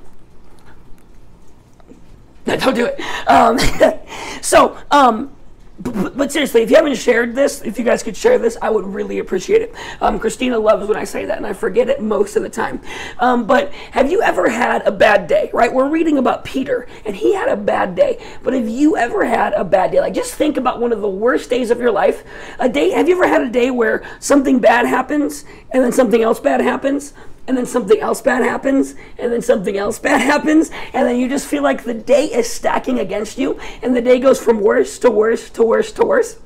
No, 2.46 2.56
don't 2.56 2.74
do 2.74 2.86
it. 2.86 3.00
Um, 3.28 3.58
so, 4.40 4.76
um, 4.90 5.36
but, 5.80 6.16
but, 6.16 6.32
seriously, 6.32 6.62
if 6.62 6.70
you 6.70 6.76
haven't 6.76 6.96
shared 6.96 7.36
this, 7.36 7.62
if 7.62 7.78
you 7.78 7.84
guys 7.84 8.02
could 8.02 8.16
share 8.16 8.36
this, 8.36 8.56
I 8.60 8.68
would 8.68 8.84
really 8.84 9.20
appreciate 9.20 9.62
it. 9.62 9.74
Um, 10.00 10.18
Christina 10.18 10.58
loves 10.58 10.88
when 10.88 10.96
I 10.96 11.04
say 11.04 11.24
that, 11.26 11.36
and 11.36 11.46
I 11.46 11.52
forget 11.52 11.88
it 11.88 12.02
most 12.02 12.34
of 12.34 12.42
the 12.42 12.48
time. 12.48 12.80
Um, 13.20 13.46
but 13.46 13.72
have 13.92 14.10
you 14.10 14.20
ever 14.20 14.48
had 14.48 14.84
a 14.86 14.90
bad 14.90 15.28
day, 15.28 15.50
right? 15.52 15.72
We're 15.72 15.88
reading 15.88 16.18
about 16.18 16.44
Peter, 16.44 16.88
and 17.04 17.14
he 17.14 17.32
had 17.32 17.48
a 17.48 17.56
bad 17.56 17.94
day. 17.94 18.20
But 18.42 18.54
have 18.54 18.68
you 18.68 18.96
ever 18.96 19.24
had 19.24 19.52
a 19.52 19.62
bad 19.62 19.92
day? 19.92 20.00
Like, 20.00 20.14
just 20.14 20.34
think 20.34 20.56
about 20.56 20.80
one 20.80 20.92
of 20.92 21.00
the 21.00 21.08
worst 21.08 21.48
days 21.48 21.70
of 21.70 21.78
your 21.78 21.92
life. 21.92 22.24
A 22.58 22.68
day, 22.68 22.90
have 22.90 23.08
you 23.08 23.14
ever 23.14 23.28
had 23.28 23.42
a 23.42 23.50
day 23.50 23.70
where 23.70 24.02
something 24.18 24.58
bad 24.58 24.84
happens, 24.84 25.44
and 25.70 25.84
then 25.84 25.92
something 25.92 26.22
else 26.22 26.40
bad 26.40 26.60
happens? 26.60 27.14
And 27.48 27.56
then 27.56 27.66
something 27.66 27.98
else 27.98 28.20
bad 28.20 28.44
happens, 28.44 28.94
and 29.18 29.32
then 29.32 29.42
something 29.42 29.76
else 29.76 29.98
bad 29.98 30.20
happens, 30.32 30.70
and 30.92 31.08
then 31.08 31.18
you 31.18 31.28
just 31.28 31.48
feel 31.48 31.64
like 31.64 31.82
the 31.82 31.94
day 31.94 32.26
is 32.26 32.48
stacking 32.48 33.00
against 33.00 33.38
you, 33.38 33.58
and 33.82 33.96
the 33.96 34.02
day 34.02 34.20
goes 34.20 34.40
from 34.40 34.60
worse 34.60 34.98
to 35.00 35.10
worse 35.10 35.50
to 35.50 35.64
worse 35.64 35.90
to 35.92 36.04
worse. 36.04 36.38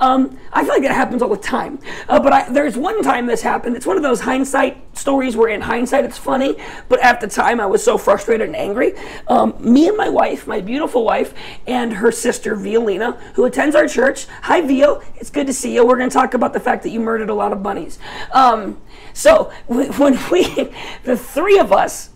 Um, 0.00 0.38
I 0.50 0.64
feel 0.64 0.72
like 0.72 0.82
that 0.82 0.92
happens 0.92 1.20
all 1.20 1.28
the 1.28 1.36
time. 1.36 1.78
Uh, 2.08 2.18
but 2.18 2.32
I, 2.32 2.48
there's 2.50 2.76
one 2.76 3.02
time 3.02 3.26
this 3.26 3.42
happened. 3.42 3.76
It's 3.76 3.84
one 3.84 3.98
of 3.98 4.02
those 4.02 4.20
hindsight 4.20 4.96
stories 4.96 5.36
where, 5.36 5.50
in 5.50 5.60
hindsight, 5.60 6.06
it's 6.06 6.16
funny, 6.16 6.56
but 6.88 7.00
at 7.00 7.20
the 7.20 7.28
time, 7.28 7.60
I 7.60 7.66
was 7.66 7.84
so 7.84 7.98
frustrated 7.98 8.46
and 8.46 8.56
angry. 8.56 8.94
Um, 9.28 9.54
me 9.60 9.88
and 9.88 9.96
my 9.98 10.08
wife, 10.08 10.46
my 10.46 10.62
beautiful 10.62 11.04
wife, 11.04 11.34
and 11.66 11.92
her 11.92 12.10
sister, 12.10 12.56
Violina, 12.56 13.12
who 13.34 13.44
attends 13.44 13.76
our 13.76 13.86
church. 13.86 14.26
Hi, 14.42 14.62
Vio. 14.62 15.02
It's 15.16 15.30
good 15.30 15.46
to 15.46 15.52
see 15.52 15.74
you. 15.74 15.86
We're 15.86 15.98
going 15.98 16.08
to 16.08 16.14
talk 16.14 16.32
about 16.32 16.54
the 16.54 16.60
fact 16.60 16.82
that 16.84 16.90
you 16.90 17.00
murdered 17.00 17.28
a 17.28 17.34
lot 17.34 17.52
of 17.52 17.62
bunnies. 17.62 17.98
Um, 18.32 18.80
so, 19.20 19.52
when 19.66 20.18
we, 20.30 20.44
the 21.04 21.14
three 21.14 21.58
of 21.58 21.72
us 21.72 22.08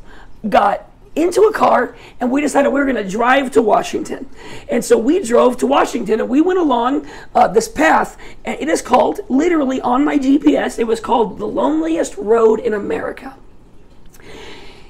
got 0.49 0.91
into 1.15 1.43
a 1.43 1.53
car 1.53 1.95
and 2.19 2.31
we 2.31 2.41
decided 2.41 2.71
we 2.71 2.81
were 2.81 2.91
going 2.91 3.03
to 3.03 3.09
drive 3.09 3.51
to 3.53 3.61
Washington. 3.61 4.27
And 4.71 4.83
so 4.83 4.97
we 4.97 5.23
drove 5.23 5.59
to 5.59 5.67
Washington 5.67 6.21
and 6.21 6.31
we 6.31 6.41
went 6.41 6.59
along 6.59 7.07
uh, 7.35 7.47
this 7.49 7.69
path. 7.69 8.17
And 8.47 8.59
it 8.59 8.69
is 8.69 8.81
called, 8.81 9.21
literally 9.29 9.83
on 9.83 10.03
my 10.03 10.19
GPS, 10.19 10.79
it 10.79 10.87
was 10.87 10.99
called 10.99 11.39
the 11.39 11.47
loneliest 11.47 12.17
road 12.17 12.59
in 12.59 12.73
America. 12.73 13.37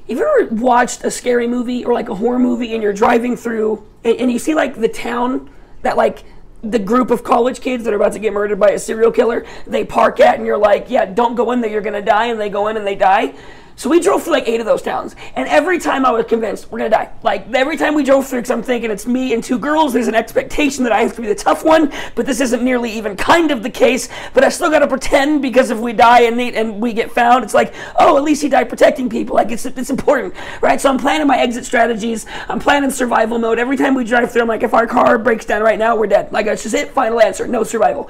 Have 0.09 0.19
you 0.19 0.41
ever 0.41 0.55
watched 0.55 1.03
a 1.03 1.11
scary 1.11 1.49
movie 1.49 1.85
or 1.85 1.93
like 1.95 2.09
a 2.09 2.15
horror 2.15 2.39
movie 2.39 2.75
and 2.75 2.83
you're 2.83 2.93
driving 2.93 3.37
through 3.37 3.85
and, 4.05 4.17
and 4.19 4.33
you 4.33 4.39
see 4.39 4.55
like 4.55 4.77
the 4.77 4.89
town 4.89 5.51
that 5.83 5.97
like 5.97 6.23
the 6.71 6.79
group 6.79 7.11
of 7.11 7.23
college 7.23 7.61
kids 7.61 7.85
that 7.85 7.93
are 7.93 7.97
about 7.97 8.13
to 8.13 8.19
get 8.19 8.33
murdered 8.33 8.59
by 8.59 8.71
a 8.71 8.79
serial 8.79 9.11
killer 9.11 9.45
they 9.67 9.85
park 9.85 10.21
at 10.21 10.37
and 10.37 10.47
you're 10.47 10.59
like 10.59 10.89
yeah 10.89 11.05
don't 11.05 11.35
go 11.35 11.53
in 11.53 11.61
there 11.61 11.71
you're 11.71 11.81
gonna 11.81 12.03
die 12.03 12.27
and 12.27 12.41
they 12.41 12.49
go 12.49 12.69
in 12.69 12.77
and 12.77 12.87
they 12.87 12.95
die 12.95 13.35
so 13.77 13.91
we 13.91 14.01
drove 14.01 14.23
through 14.23 14.35
like 14.35 14.49
eight 14.49 14.61
of 14.61 14.67
those 14.67 14.83
towns, 14.83 15.17
and 15.35 15.49
every 15.49 15.79
time 15.79 16.07
I 16.07 16.11
was 16.11 16.27
convinced 16.27 16.71
we're 16.71 16.79
gonna 16.79 16.91
die. 16.91 17.11
Like 17.23 17.53
every 17.53 17.77
time 17.77 17.95
we 17.95 18.05
drove 18.05 18.27
through, 18.27 18.41
because 18.41 18.51
I'm 18.51 18.63
thinking 18.63 18.91
it's 18.91 19.07
me 19.07 19.35
and 19.35 19.43
two 19.43 19.59
girls. 19.59 19.93
There's 19.93 20.09
an 20.09 20.15
expectation 20.15 20.85
that 20.85 20.93
I 20.93 21.01
have 21.01 21.15
to 21.17 21.23
be 21.23 21.27
the 21.27 21.35
tough 21.35 21.65
one, 21.65 21.93
but 22.15 22.25
this 22.25 22.41
isn't 22.41 22.63
nearly 22.63 22.91
even 22.93 23.17
kind 23.17 23.51
of 23.51 23.63
the 23.63 23.71
case. 23.71 24.09
But 24.33 24.45
I 24.45 24.49
still 24.49 24.71
gotta 24.71 24.87
pretend 24.87 25.43
because 25.43 25.71
if 25.71 25.79
we 25.79 25.93
die 25.93 26.23
and 26.23 26.41
and 26.41 26.81
we 26.81 26.93
get 26.93 27.11
found, 27.11 27.45
it's 27.45 27.55
like, 27.55 27.75
oh, 27.99 28.17
at 28.17 28.23
least 28.23 28.43
he 28.43 28.49
died 28.49 28.69
protecting 28.69 29.09
people. 29.09 29.35
Like 29.35 29.51
it's 29.51 29.67
it's 29.67 29.91
important, 29.91 30.35
right? 30.61 30.81
So 30.81 30.89
I'm 30.89 30.99
planning 30.99 31.27
my 31.27 31.39
exit 31.39 31.65
strategies. 31.65 32.27
I'm 32.49 32.61
planning 32.61 32.91
survival 32.91 33.39
mode. 33.39 33.59
Every 33.59 33.77
time 33.77 33.95
we 33.95 34.05
drive 34.05 34.31
through, 34.31 34.43
I'm 34.43 34.49
like, 34.49 34.63
if 34.63 34.75
our 34.75 34.87
car 34.87 35.19
breaks 35.19 35.45
down 35.47 35.63
right 35.63 35.79
now, 35.79 35.97
we're 35.97 36.07
dead. 36.07 36.33
Like 36.33 36.47
that's 36.47 36.63
just 36.63 36.75
it. 36.75 36.91
Final 36.91 37.21
answer. 37.21 37.47
No 37.49 37.65
survival. 37.65 38.09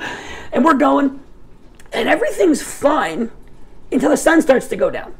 And 0.53 0.65
we're 0.65 0.75
going, 0.75 1.21
and 1.93 2.09
everything's 2.09 2.63
fine 2.63 3.31
until 3.91 4.11
the 4.11 4.17
sun 4.17 4.43
starts 4.43 4.67
to 4.69 4.77
go 4.77 4.91
down. 4.91 5.15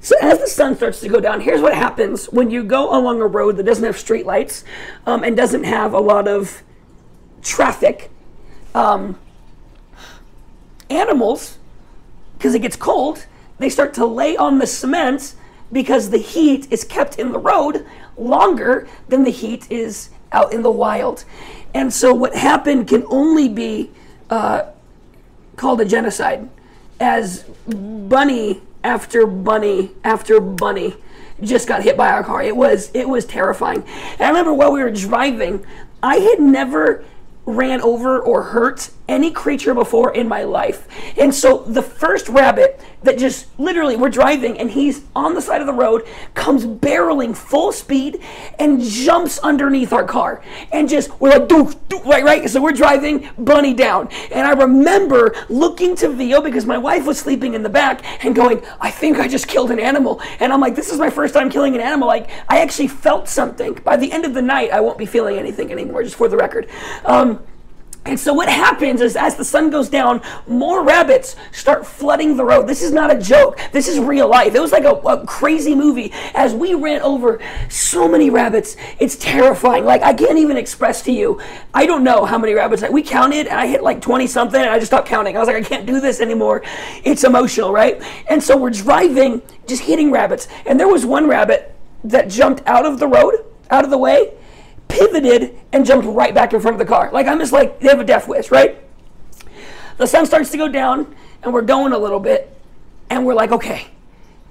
So 0.00 0.16
as 0.20 0.38
the 0.38 0.46
sun 0.46 0.76
starts 0.76 1.00
to 1.00 1.08
go 1.08 1.20
down, 1.20 1.40
here's 1.40 1.60
what 1.60 1.74
happens 1.74 2.26
when 2.26 2.50
you 2.50 2.62
go 2.62 2.96
along 2.96 3.20
a 3.20 3.26
road 3.26 3.58
that 3.58 3.64
doesn't 3.64 3.84
have 3.84 3.98
street 3.98 4.24
lights 4.24 4.64
um, 5.06 5.22
and 5.22 5.36
doesn't 5.36 5.64
have 5.64 5.92
a 5.92 6.00
lot 6.00 6.26
of 6.26 6.62
traffic. 7.42 8.10
Um, 8.74 9.18
animals, 10.88 11.58
because 12.38 12.54
it 12.54 12.60
gets 12.60 12.76
cold, 12.76 13.26
they 13.58 13.68
start 13.68 13.94
to 13.94 14.06
lay 14.06 14.36
on 14.36 14.58
the 14.58 14.66
cement 14.66 15.34
because 15.72 16.10
the 16.10 16.18
heat 16.18 16.66
is 16.70 16.82
kept 16.82 17.18
in 17.18 17.32
the 17.32 17.38
road 17.38 17.86
longer 18.16 18.88
than 19.08 19.24
the 19.24 19.30
heat 19.30 19.70
is 19.70 20.10
out 20.32 20.52
in 20.52 20.62
the 20.62 20.70
wild. 20.70 21.24
And 21.74 21.92
so 21.92 22.12
what 22.14 22.34
happened 22.34 22.88
can 22.88 23.04
only 23.08 23.48
be 23.48 23.90
uh, 24.30 24.70
called 25.56 25.80
a 25.80 25.84
genocide 25.84 26.48
as 26.98 27.42
bunny 27.68 28.60
after 28.82 29.26
bunny 29.26 29.90
after 30.04 30.40
bunny 30.40 30.94
just 31.42 31.68
got 31.68 31.82
hit 31.82 31.96
by 31.96 32.10
our 32.10 32.22
car. 32.22 32.42
It 32.42 32.56
was 32.56 32.90
it 32.94 33.08
was 33.08 33.24
terrifying. 33.24 33.84
And 34.12 34.22
I 34.22 34.28
remember 34.28 34.52
while 34.52 34.72
we 34.72 34.82
were 34.82 34.90
driving, 34.90 35.64
I 36.02 36.16
had 36.16 36.40
never 36.40 37.04
ran 37.46 37.80
over 37.80 38.20
or 38.20 38.44
hurt 38.44 38.90
any 39.10 39.30
creature 39.30 39.74
before 39.74 40.14
in 40.14 40.28
my 40.28 40.44
life. 40.44 40.86
And 41.18 41.34
so 41.34 41.58
the 41.64 41.82
first 41.82 42.28
rabbit 42.28 42.80
that 43.02 43.18
just 43.18 43.46
literally 43.58 43.96
we're 43.96 44.10
driving 44.10 44.58
and 44.58 44.70
he's 44.70 45.02
on 45.16 45.34
the 45.34 45.40
side 45.40 45.60
of 45.60 45.66
the 45.66 45.72
road, 45.72 46.06
comes 46.34 46.66
barreling 46.66 47.36
full 47.36 47.72
speed 47.72 48.22
and 48.58 48.80
jumps 48.80 49.38
underneath 49.38 49.92
our 49.92 50.04
car. 50.04 50.42
And 50.72 50.88
just 50.88 51.18
we're 51.20 51.30
like 51.30 51.48
doof, 51.48 51.74
doof, 51.88 52.04
right, 52.04 52.24
right? 52.24 52.48
So 52.48 52.62
we're 52.62 52.72
driving 52.72 53.28
bunny 53.38 53.74
down. 53.74 54.08
And 54.30 54.46
I 54.46 54.52
remember 54.52 55.34
looking 55.48 55.96
to 55.96 56.08
Vio 56.10 56.40
because 56.40 56.66
my 56.66 56.78
wife 56.78 57.06
was 57.06 57.18
sleeping 57.18 57.54
in 57.54 57.62
the 57.62 57.68
back 57.68 58.04
and 58.24 58.34
going, 58.34 58.62
I 58.80 58.90
think 58.90 59.18
I 59.18 59.28
just 59.28 59.48
killed 59.48 59.70
an 59.70 59.80
animal. 59.80 60.20
And 60.38 60.52
I'm 60.52 60.60
like, 60.60 60.74
this 60.74 60.92
is 60.92 60.98
my 60.98 61.10
first 61.10 61.34
time 61.34 61.50
killing 61.50 61.74
an 61.74 61.80
animal. 61.80 62.06
Like 62.06 62.30
I 62.48 62.60
actually 62.60 62.88
felt 62.88 63.28
something. 63.28 63.74
By 63.74 63.96
the 63.96 64.12
end 64.12 64.24
of 64.24 64.34
the 64.34 64.42
night, 64.42 64.70
I 64.70 64.80
won't 64.80 64.98
be 64.98 65.06
feeling 65.06 65.36
anything 65.38 65.72
anymore, 65.72 66.02
just 66.02 66.16
for 66.16 66.28
the 66.28 66.36
record. 66.36 66.68
Um, 67.04 67.40
and 68.06 68.18
so 68.18 68.32
what 68.32 68.48
happens 68.48 69.02
is 69.02 69.14
as 69.14 69.36
the 69.36 69.44
sun 69.44 69.68
goes 69.68 69.90
down, 69.90 70.22
more 70.48 70.82
rabbits 70.82 71.36
start 71.52 71.86
flooding 71.86 72.36
the 72.36 72.44
road. 72.44 72.66
This 72.66 72.82
is 72.82 72.92
not 72.92 73.14
a 73.14 73.20
joke. 73.20 73.60
This 73.72 73.88
is 73.88 73.98
real 73.98 74.26
life. 74.26 74.54
It 74.54 74.60
was 74.60 74.72
like 74.72 74.84
a, 74.84 74.92
a, 74.92 75.26
crazy 75.26 75.74
movie. 75.74 76.10
As 76.34 76.54
we 76.54 76.72
ran 76.72 77.02
over 77.02 77.40
so 77.68 78.08
many 78.08 78.30
rabbits, 78.30 78.76
it's 78.98 79.16
terrifying. 79.16 79.84
Like 79.84 80.02
I 80.02 80.14
can't 80.14 80.38
even 80.38 80.56
express 80.56 81.02
to 81.02 81.12
you. 81.12 81.40
I 81.74 81.84
don't 81.84 82.02
know 82.02 82.24
how 82.24 82.38
many 82.38 82.54
rabbits. 82.54 82.80
Like, 82.80 82.90
We 82.90 83.02
counted 83.02 83.46
and 83.46 83.60
I 83.60 83.66
hit 83.66 83.82
like 83.82 84.00
20 84.00 84.26
something 84.26 84.60
and 84.60 84.70
I 84.70 84.78
just 84.78 84.90
stopped 84.90 85.06
counting. 85.06 85.36
I 85.36 85.40
was 85.40 85.48
like, 85.48 85.56
I 85.56 85.62
can't 85.62 85.84
do 85.84 86.00
this 86.00 86.20
anymore. 86.20 86.62
It's 87.04 87.22
emotional, 87.24 87.70
right? 87.70 88.02
And 88.30 88.42
so 88.42 88.56
we're 88.56 88.70
driving, 88.70 89.42
just 89.66 89.82
hitting 89.82 90.10
rabbits. 90.10 90.48
And 90.64 90.80
there 90.80 90.88
was 90.88 91.04
one 91.04 91.28
rabbit 91.28 91.76
that 92.04 92.30
jumped 92.30 92.66
out 92.66 92.86
of 92.86 92.98
the 92.98 93.06
road, 93.06 93.44
out 93.70 93.84
of 93.84 93.90
the 93.90 93.98
way, 93.98 94.32
pivoted 94.90 95.58
and 95.72 95.86
jumped 95.86 96.06
right 96.06 96.34
back 96.34 96.52
in 96.52 96.60
front 96.60 96.74
of 96.74 96.78
the 96.78 96.84
car. 96.84 97.10
Like 97.12 97.26
I'm 97.26 97.38
just 97.38 97.52
like 97.52 97.80
they 97.80 97.88
have 97.88 98.00
a 98.00 98.04
death 98.04 98.28
wish, 98.28 98.50
right? 98.50 98.82
The 99.96 100.06
sun 100.06 100.26
starts 100.26 100.50
to 100.50 100.56
go 100.56 100.68
down 100.68 101.14
and 101.42 101.52
we're 101.52 101.62
going 101.62 101.92
a 101.92 101.98
little 101.98 102.20
bit 102.20 102.54
and 103.08 103.24
we're 103.24 103.34
like, 103.34 103.52
okay, 103.52 103.88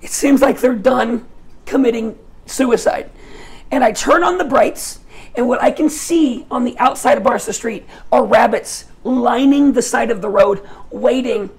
it 0.02 0.10
seems 0.10 0.42
like 0.42 0.60
they're 0.60 0.76
done 0.76 1.28
committing 1.66 2.18
suicide. 2.46 3.10
And 3.72 3.84
I 3.84 3.92
turn 3.92 4.24
on 4.24 4.38
the 4.38 4.44
brights 4.44 5.00
and 5.36 5.48
what 5.48 5.62
I 5.62 5.72
can 5.72 5.90
see 5.90 6.46
on 6.50 6.64
the 6.64 6.78
outside 6.80 7.18
of 7.18 7.24
Barca 7.24 7.54
Street 7.54 7.86
are 8.12 8.26
rabbits 8.26 8.86
lining 9.04 9.74
the 9.74 9.82
side 9.82 10.12
of 10.12 10.22
the 10.22 10.30
road 10.30 10.68
waiting 10.92 11.50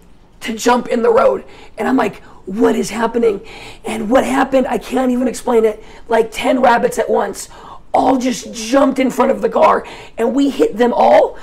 to 0.41 0.55
jump 0.55 0.89
in 0.89 1.03
the 1.03 1.11
road. 1.11 1.45
And 1.79 1.87
I'm 1.87 1.97
like, 1.97 2.23
what 2.47 2.75
is 2.75 2.91
happening? 2.91 3.47
And 3.85 4.11
what 4.11 4.25
happened, 4.25 4.67
I 4.67 4.79
can't 4.79 5.11
even 5.13 5.29
explain 5.29 5.65
it. 5.65 5.83
Like 6.09 6.31
10 6.33 6.61
rabbits 6.61 6.99
at 6.99 7.09
once 7.09 7.49
all 7.93 8.19
just 8.19 8.53
jumped 8.53 8.99
in 8.99 9.11
front 9.11 9.31
of 9.31 9.41
the 9.41 9.49
car 9.49 9.87
and 10.19 10.35
we 10.35 10.51
hit 10.51 10.77
them 10.77 10.93
all. 10.93 11.39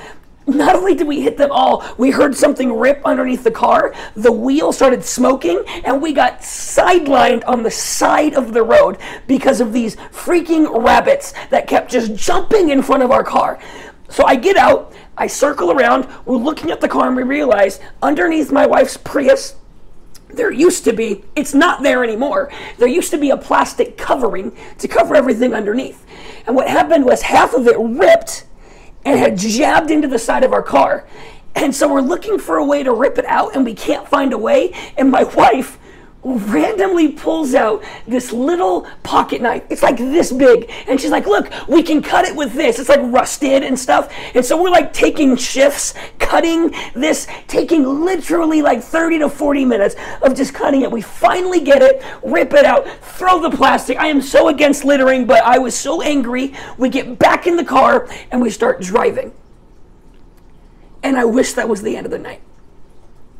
Not 0.47 0.77
only 0.77 0.95
did 0.95 1.07
we 1.07 1.21
hit 1.21 1.37
them 1.37 1.51
all, 1.51 1.83
we 1.97 2.09
heard 2.09 2.33
something 2.33 2.77
rip 2.77 3.01
underneath 3.03 3.43
the 3.43 3.51
car. 3.51 3.93
The 4.15 4.31
wheel 4.31 4.71
started 4.71 5.03
smoking, 5.03 5.61
and 5.83 6.01
we 6.01 6.13
got 6.13 6.39
sidelined 6.39 7.43
on 7.45 7.63
the 7.63 7.71
side 7.71 8.33
of 8.33 8.53
the 8.53 8.63
road 8.63 8.97
because 9.27 9.59
of 9.59 9.73
these 9.73 9.97
freaking 9.97 10.85
rabbits 10.85 11.33
that 11.49 11.67
kept 11.67 11.91
just 11.91 12.15
jumping 12.15 12.69
in 12.69 12.81
front 12.81 13.03
of 13.03 13.11
our 13.11 13.25
car. 13.25 13.59
So 14.07 14.23
I 14.25 14.37
get 14.37 14.55
out, 14.55 14.93
I 15.17 15.27
circle 15.27 15.69
around, 15.69 16.07
we're 16.23 16.37
looking 16.37 16.71
at 16.71 16.79
the 16.79 16.87
car, 16.87 17.07
and 17.07 17.15
we 17.17 17.23
realize 17.23 17.81
underneath 18.01 18.49
my 18.49 18.65
wife's 18.65 18.95
Prius, 18.95 19.55
there 20.29 20.51
used 20.51 20.85
to 20.85 20.93
be, 20.93 21.23
it's 21.35 21.53
not 21.53 21.83
there 21.83 22.03
anymore. 22.03 22.51
There 22.77 22.87
used 22.87 23.11
to 23.11 23.17
be 23.17 23.31
a 23.31 23.37
plastic 23.37 23.97
covering 23.97 24.55
to 24.77 24.87
cover 24.87 25.15
everything 25.15 25.53
underneath. 25.53 26.05
And 26.47 26.55
what 26.55 26.67
happened 26.69 27.05
was 27.05 27.21
half 27.21 27.53
of 27.53 27.67
it 27.67 27.77
ripped 27.77 28.45
and 29.05 29.19
had 29.19 29.37
jabbed 29.37 29.91
into 29.91 30.07
the 30.07 30.17
side 30.17 30.43
of 30.43 30.53
our 30.53 30.63
car. 30.63 31.05
And 31.55 31.75
so 31.75 31.91
we're 31.91 32.01
looking 32.01 32.39
for 32.39 32.57
a 32.57 32.65
way 32.65 32.83
to 32.83 32.93
rip 32.93 33.17
it 33.17 33.25
out 33.25 33.55
and 33.55 33.65
we 33.65 33.73
can't 33.73 34.07
find 34.07 34.31
a 34.31 34.37
way. 34.37 34.73
And 34.97 35.11
my 35.11 35.23
wife 35.23 35.77
randomly 36.23 37.09
pulls 37.09 37.53
out 37.53 37.83
this 38.07 38.33
little 38.33 38.81
pocket 39.03 39.41
knife. 39.41 39.63
It's 39.69 39.83
like 39.83 39.97
this 39.97 40.31
big. 40.31 40.69
And 40.87 40.99
she's 40.99 41.11
like, 41.11 41.25
look, 41.25 41.51
we 41.67 41.83
can 41.83 42.01
cut 42.01 42.25
it 42.25 42.35
with 42.35 42.53
this. 42.53 42.79
It's 42.79 42.89
like 42.89 42.99
rusted 43.03 43.63
and 43.63 43.77
stuff. 43.77 44.13
And 44.33 44.43
so 44.43 44.61
we're 44.61 44.69
like 44.69 44.93
taking 44.93 45.35
shifts, 45.35 45.93
cutting 46.19 46.73
this, 46.93 47.27
taking 47.47 48.03
literally 48.03 48.61
like 48.61 48.81
30 48.81 49.19
to 49.19 49.29
40 49.29 49.65
minutes 49.65 49.95
of 50.21 50.35
just 50.35 50.53
cutting 50.53 50.81
it. 50.81 50.91
We 50.91 51.01
finally 51.01 51.61
get 51.61 51.81
it, 51.81 52.03
rip 52.23 52.53
it 52.53 52.65
out, 52.65 52.87
throw 53.01 53.41
the 53.41 53.55
plastic. 53.55 53.97
I 53.97 54.07
am 54.07 54.21
so 54.21 54.49
against 54.49 54.83
littering, 54.83 55.25
but 55.25 55.43
I 55.43 55.59
was 55.59 55.75
so 55.75 56.01
angry. 56.01 56.53
We 56.77 56.89
get 56.89 57.19
back 57.19 57.47
in 57.47 57.55
the 57.55 57.65
car 57.65 58.09
and 58.31 58.41
we 58.41 58.49
start 58.49 58.81
driving. 58.81 59.33
And 61.03 61.17
I 61.17 61.25
wish 61.25 61.53
that 61.53 61.69
was 61.69 61.83
the 61.83 61.95
end 61.95 62.05
of 62.05 62.11
the 62.11 62.19
night. 62.19 62.41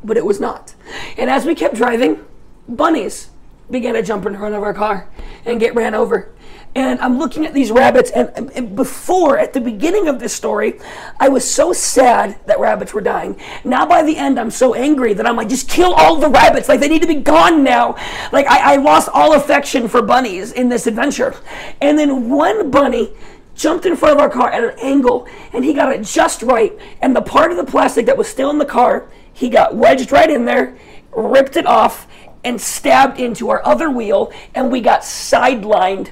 But 0.02 0.16
it 0.16 0.24
was 0.24 0.40
not. 0.40 0.74
And 1.16 1.28
as 1.28 1.44
we 1.44 1.56
kept 1.56 1.74
driving, 1.74 2.24
bunnies 2.68 3.30
began 3.70 3.94
to 3.94 4.02
jump 4.02 4.26
in 4.26 4.36
front 4.36 4.54
of 4.54 4.62
our 4.62 4.74
car 4.74 5.08
and 5.44 5.60
get 5.60 5.74
ran 5.74 5.94
over. 5.94 6.30
And 6.74 7.00
I'm 7.00 7.18
looking 7.18 7.46
at 7.46 7.54
these 7.54 7.72
rabbits, 7.72 8.10
and, 8.10 8.50
and, 8.54 8.76
before, 8.76 9.38
at 9.38 9.52
the 9.52 9.60
beginning 9.60 10.06
of 10.06 10.20
this 10.20 10.34
story, 10.34 10.78
I 11.18 11.28
was 11.28 11.48
so 11.50 11.72
sad 11.72 12.38
that 12.46 12.60
rabbits 12.60 12.92
were 12.92 13.00
dying. 13.00 13.40
Now, 13.64 13.86
by 13.86 14.02
the 14.02 14.16
end, 14.16 14.38
I'm 14.38 14.50
so 14.50 14.74
angry 14.74 15.14
that 15.14 15.26
I'm 15.26 15.34
like, 15.34 15.48
just 15.48 15.68
kill 15.68 15.94
all 15.94 16.16
the 16.16 16.28
rabbits. 16.28 16.68
Like, 16.68 16.80
they 16.80 16.88
need 16.88 17.02
to 17.02 17.08
be 17.08 17.16
gone 17.16 17.64
now. 17.64 17.96
Like, 18.32 18.46
I, 18.46 18.74
I 18.74 18.76
lost 18.76 19.08
all 19.12 19.34
affection 19.34 19.88
for 19.88 20.02
bunnies 20.02 20.52
in 20.52 20.68
this 20.68 20.86
adventure. 20.86 21.34
And 21.80 21.98
then 21.98 22.28
one 22.28 22.70
bunny 22.70 23.12
jumped 23.56 23.86
in 23.86 23.96
front 23.96 24.14
of 24.14 24.20
our 24.20 24.30
car 24.30 24.50
at 24.52 24.62
an 24.62 24.78
angle, 24.78 25.26
and 25.52 25.64
he 25.64 25.72
got 25.72 25.92
it 25.92 26.02
just 26.02 26.42
right. 26.42 26.78
And 27.00 27.16
the 27.16 27.22
part 27.22 27.50
of 27.50 27.56
the 27.56 27.64
plastic 27.64 28.06
that 28.06 28.16
was 28.16 28.28
still 28.28 28.50
in 28.50 28.58
the 28.58 28.66
car, 28.66 29.10
he 29.32 29.48
got 29.48 29.74
wedged 29.74 30.12
right 30.12 30.30
in 30.30 30.44
there, 30.44 30.76
ripped 31.16 31.56
it 31.56 31.66
off, 31.66 32.06
and 32.48 32.58
stabbed 32.58 33.20
into 33.20 33.50
our 33.50 33.64
other 33.66 33.90
wheel, 33.90 34.32
and 34.54 34.72
we 34.72 34.80
got 34.80 35.02
sidelined 35.02 36.08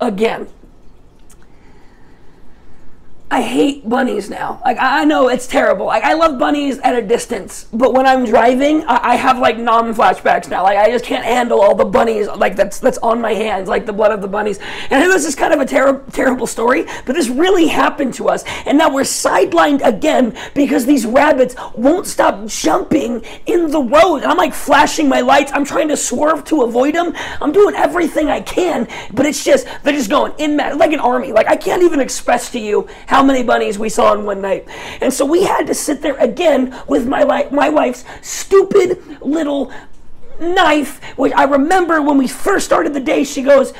again. 0.00 0.48
I 3.30 3.40
hate 3.40 3.88
bunnies 3.88 4.28
now. 4.28 4.60
Like 4.64 4.76
I 4.78 5.04
know 5.04 5.28
it's 5.28 5.46
terrible. 5.46 5.86
Like 5.86 6.04
I 6.04 6.12
love 6.12 6.38
bunnies 6.38 6.78
at 6.80 6.94
a 6.94 7.02
distance, 7.02 7.66
but 7.72 7.94
when 7.94 8.06
I'm 8.06 8.26
driving, 8.26 8.84
I, 8.86 9.12
I 9.12 9.14
have 9.16 9.38
like 9.38 9.58
non 9.58 9.94
flashbacks 9.94 10.48
now. 10.48 10.62
Like 10.62 10.76
I 10.76 10.90
just 10.90 11.06
can't 11.06 11.24
handle 11.24 11.60
all 11.60 11.74
the 11.74 11.86
bunnies 11.86 12.28
like 12.28 12.54
that's 12.54 12.78
that's 12.78 12.98
on 12.98 13.20
my 13.22 13.32
hands, 13.32 13.68
like 13.68 13.86
the 13.86 13.92
blood 13.92 14.12
of 14.12 14.20
the 14.20 14.28
bunnies. 14.28 14.58
And 14.90 14.92
I 14.92 15.00
know 15.00 15.12
this 15.12 15.24
is 15.24 15.34
kind 15.34 15.54
of 15.54 15.60
a 15.60 15.66
ter- 15.66 16.04
terrible 16.12 16.46
story, 16.46 16.84
but 17.06 17.14
this 17.14 17.28
really 17.28 17.66
happened 17.66 18.12
to 18.14 18.28
us, 18.28 18.44
and 18.66 18.76
now 18.76 18.92
we're 18.92 19.02
sidelined 19.02 19.80
again 19.84 20.36
because 20.54 20.84
these 20.84 21.06
rabbits 21.06 21.56
won't 21.74 22.06
stop 22.06 22.46
jumping 22.46 23.24
in 23.46 23.70
the 23.70 23.82
road. 23.82 24.16
And 24.16 24.26
I'm 24.26 24.36
like 24.36 24.54
flashing 24.54 25.08
my 25.08 25.22
lights. 25.22 25.50
I'm 25.54 25.64
trying 25.64 25.88
to 25.88 25.96
swerve 25.96 26.44
to 26.44 26.62
avoid 26.62 26.94
them. 26.94 27.14
I'm 27.40 27.52
doing 27.52 27.74
everything 27.74 28.28
I 28.28 28.42
can, 28.42 28.86
but 29.12 29.24
it's 29.24 29.42
just 29.42 29.66
they're 29.82 29.94
just 29.94 30.10
going 30.10 30.34
in 30.38 30.56
mad 30.56 30.76
like 30.76 30.92
an 30.92 31.00
army. 31.00 31.32
Like 31.32 31.48
I 31.48 31.56
can't 31.56 31.82
even 31.82 32.00
express 32.00 32.50
to 32.52 32.58
you 32.60 32.86
how 33.06 33.13
many 33.22 33.42
bunnies 33.42 33.78
we 33.78 33.88
saw 33.88 34.14
in 34.14 34.24
one 34.24 34.40
night. 34.40 34.66
And 35.00 35.12
so 35.12 35.24
we 35.24 35.44
had 35.44 35.66
to 35.66 35.74
sit 35.74 36.02
there 36.02 36.16
again 36.16 36.78
with 36.88 37.06
my, 37.06 37.24
wife, 37.24 37.52
my 37.52 37.68
wife's 37.68 38.04
stupid 38.22 39.20
little 39.20 39.72
knife, 40.40 41.02
which 41.16 41.32
I 41.32 41.44
remember 41.44 42.02
when 42.02 42.18
we 42.18 42.28
first 42.28 42.66
started 42.66 42.94
the 42.94 43.00
day, 43.00 43.24
she 43.24 43.42
goes, 43.42 43.72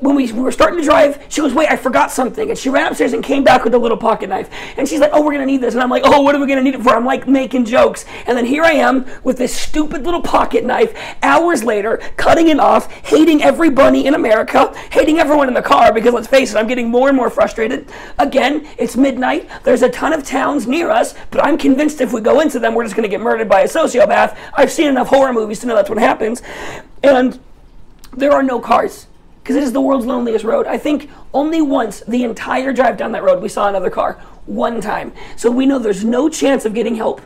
when 0.00 0.16
we, 0.16 0.30
were 0.32 0.50
starting 0.50 0.78
to 0.80 0.84
drive, 0.84 1.24
she 1.28 1.40
goes, 1.40 1.54
Wait, 1.54 1.70
I 1.70 1.76
forgot 1.76 2.10
something. 2.10 2.50
And 2.50 2.58
she 2.58 2.68
ran 2.68 2.88
upstairs 2.88 3.12
and 3.12 3.22
came 3.22 3.44
back 3.44 3.64
with 3.64 3.74
a 3.74 3.78
little 3.78 3.96
pocket 3.96 4.28
knife. 4.28 4.50
And 4.76 4.88
she's 4.88 5.00
like, 5.00 5.10
Oh, 5.12 5.20
we're 5.20 5.32
going 5.32 5.46
to 5.46 5.50
need 5.50 5.60
this. 5.60 5.74
And 5.74 5.82
I'm 5.82 5.88
like, 5.88 6.02
Oh, 6.04 6.20
what 6.22 6.34
are 6.34 6.40
we 6.40 6.46
going 6.46 6.58
to 6.58 6.64
need 6.64 6.74
it 6.74 6.82
for? 6.82 6.90
I'm 6.90 7.04
like 7.04 7.28
making 7.28 7.64
jokes. 7.64 8.04
And 8.26 8.36
then 8.36 8.44
here 8.44 8.64
I 8.64 8.72
am 8.72 9.06
with 9.22 9.38
this 9.38 9.54
stupid 9.54 10.04
little 10.04 10.20
pocket 10.20 10.64
knife, 10.64 10.94
hours 11.22 11.62
later, 11.62 11.98
cutting 12.16 12.48
it 12.48 12.58
off, 12.58 12.90
hating 12.90 13.42
every 13.42 13.70
bunny 13.70 14.06
in 14.06 14.14
America, 14.14 14.76
hating 14.90 15.18
everyone 15.18 15.48
in 15.48 15.54
the 15.54 15.62
car 15.62 15.92
because 15.92 16.12
let's 16.12 16.26
face 16.26 16.52
it, 16.52 16.58
I'm 16.58 16.66
getting 16.66 16.88
more 16.88 17.08
and 17.08 17.16
more 17.16 17.30
frustrated. 17.30 17.88
Again, 18.18 18.68
it's 18.76 18.96
midnight. 18.96 19.48
There's 19.62 19.82
a 19.82 19.88
ton 19.88 20.12
of 20.12 20.24
towns 20.24 20.66
near 20.66 20.90
us, 20.90 21.14
but 21.30 21.44
I'm 21.44 21.56
convinced 21.56 22.00
if 22.00 22.12
we 22.12 22.20
go 22.20 22.40
into 22.40 22.58
them, 22.58 22.74
we're 22.74 22.84
just 22.84 22.96
going 22.96 23.08
to 23.08 23.08
get 23.08 23.20
murdered 23.20 23.48
by 23.48 23.60
a 23.60 23.68
sociopath. 23.68 24.36
I've 24.54 24.72
seen 24.72 24.88
enough 24.88 25.08
horror 25.08 25.32
movies 25.32 25.60
to 25.60 25.66
know 25.66 25.76
that's 25.76 25.88
what 25.88 25.98
happens. 25.98 26.42
And 27.02 27.38
there 28.12 28.32
are 28.32 28.42
no 28.42 28.60
cars 28.60 29.06
because 29.44 29.56
it 29.56 29.62
is 29.62 29.72
the 29.72 29.80
world's 29.80 30.06
loneliest 30.06 30.42
road. 30.42 30.66
I 30.66 30.78
think 30.78 31.10
only 31.34 31.60
once 31.60 32.00
the 32.08 32.24
entire 32.24 32.72
drive 32.72 32.96
down 32.96 33.12
that 33.12 33.22
road 33.22 33.42
we 33.42 33.50
saw 33.50 33.68
another 33.68 33.90
car. 33.90 34.14
One 34.46 34.80
time. 34.80 35.12
So 35.36 35.50
we 35.50 35.66
know 35.66 35.78
there's 35.78 36.02
no 36.02 36.30
chance 36.30 36.64
of 36.64 36.72
getting 36.72 36.94
help. 36.94 37.20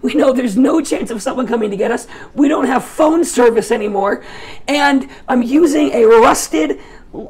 We 0.00 0.14
know 0.14 0.32
there's 0.32 0.56
no 0.56 0.80
chance 0.80 1.10
of 1.10 1.20
someone 1.20 1.48
coming 1.48 1.72
to 1.72 1.76
get 1.76 1.90
us. 1.90 2.06
We 2.32 2.46
don't 2.46 2.66
have 2.66 2.84
phone 2.84 3.24
service 3.24 3.72
anymore. 3.72 4.22
And 4.68 5.10
I'm 5.26 5.42
using 5.42 5.90
a 5.92 6.04
rusted, 6.04 6.78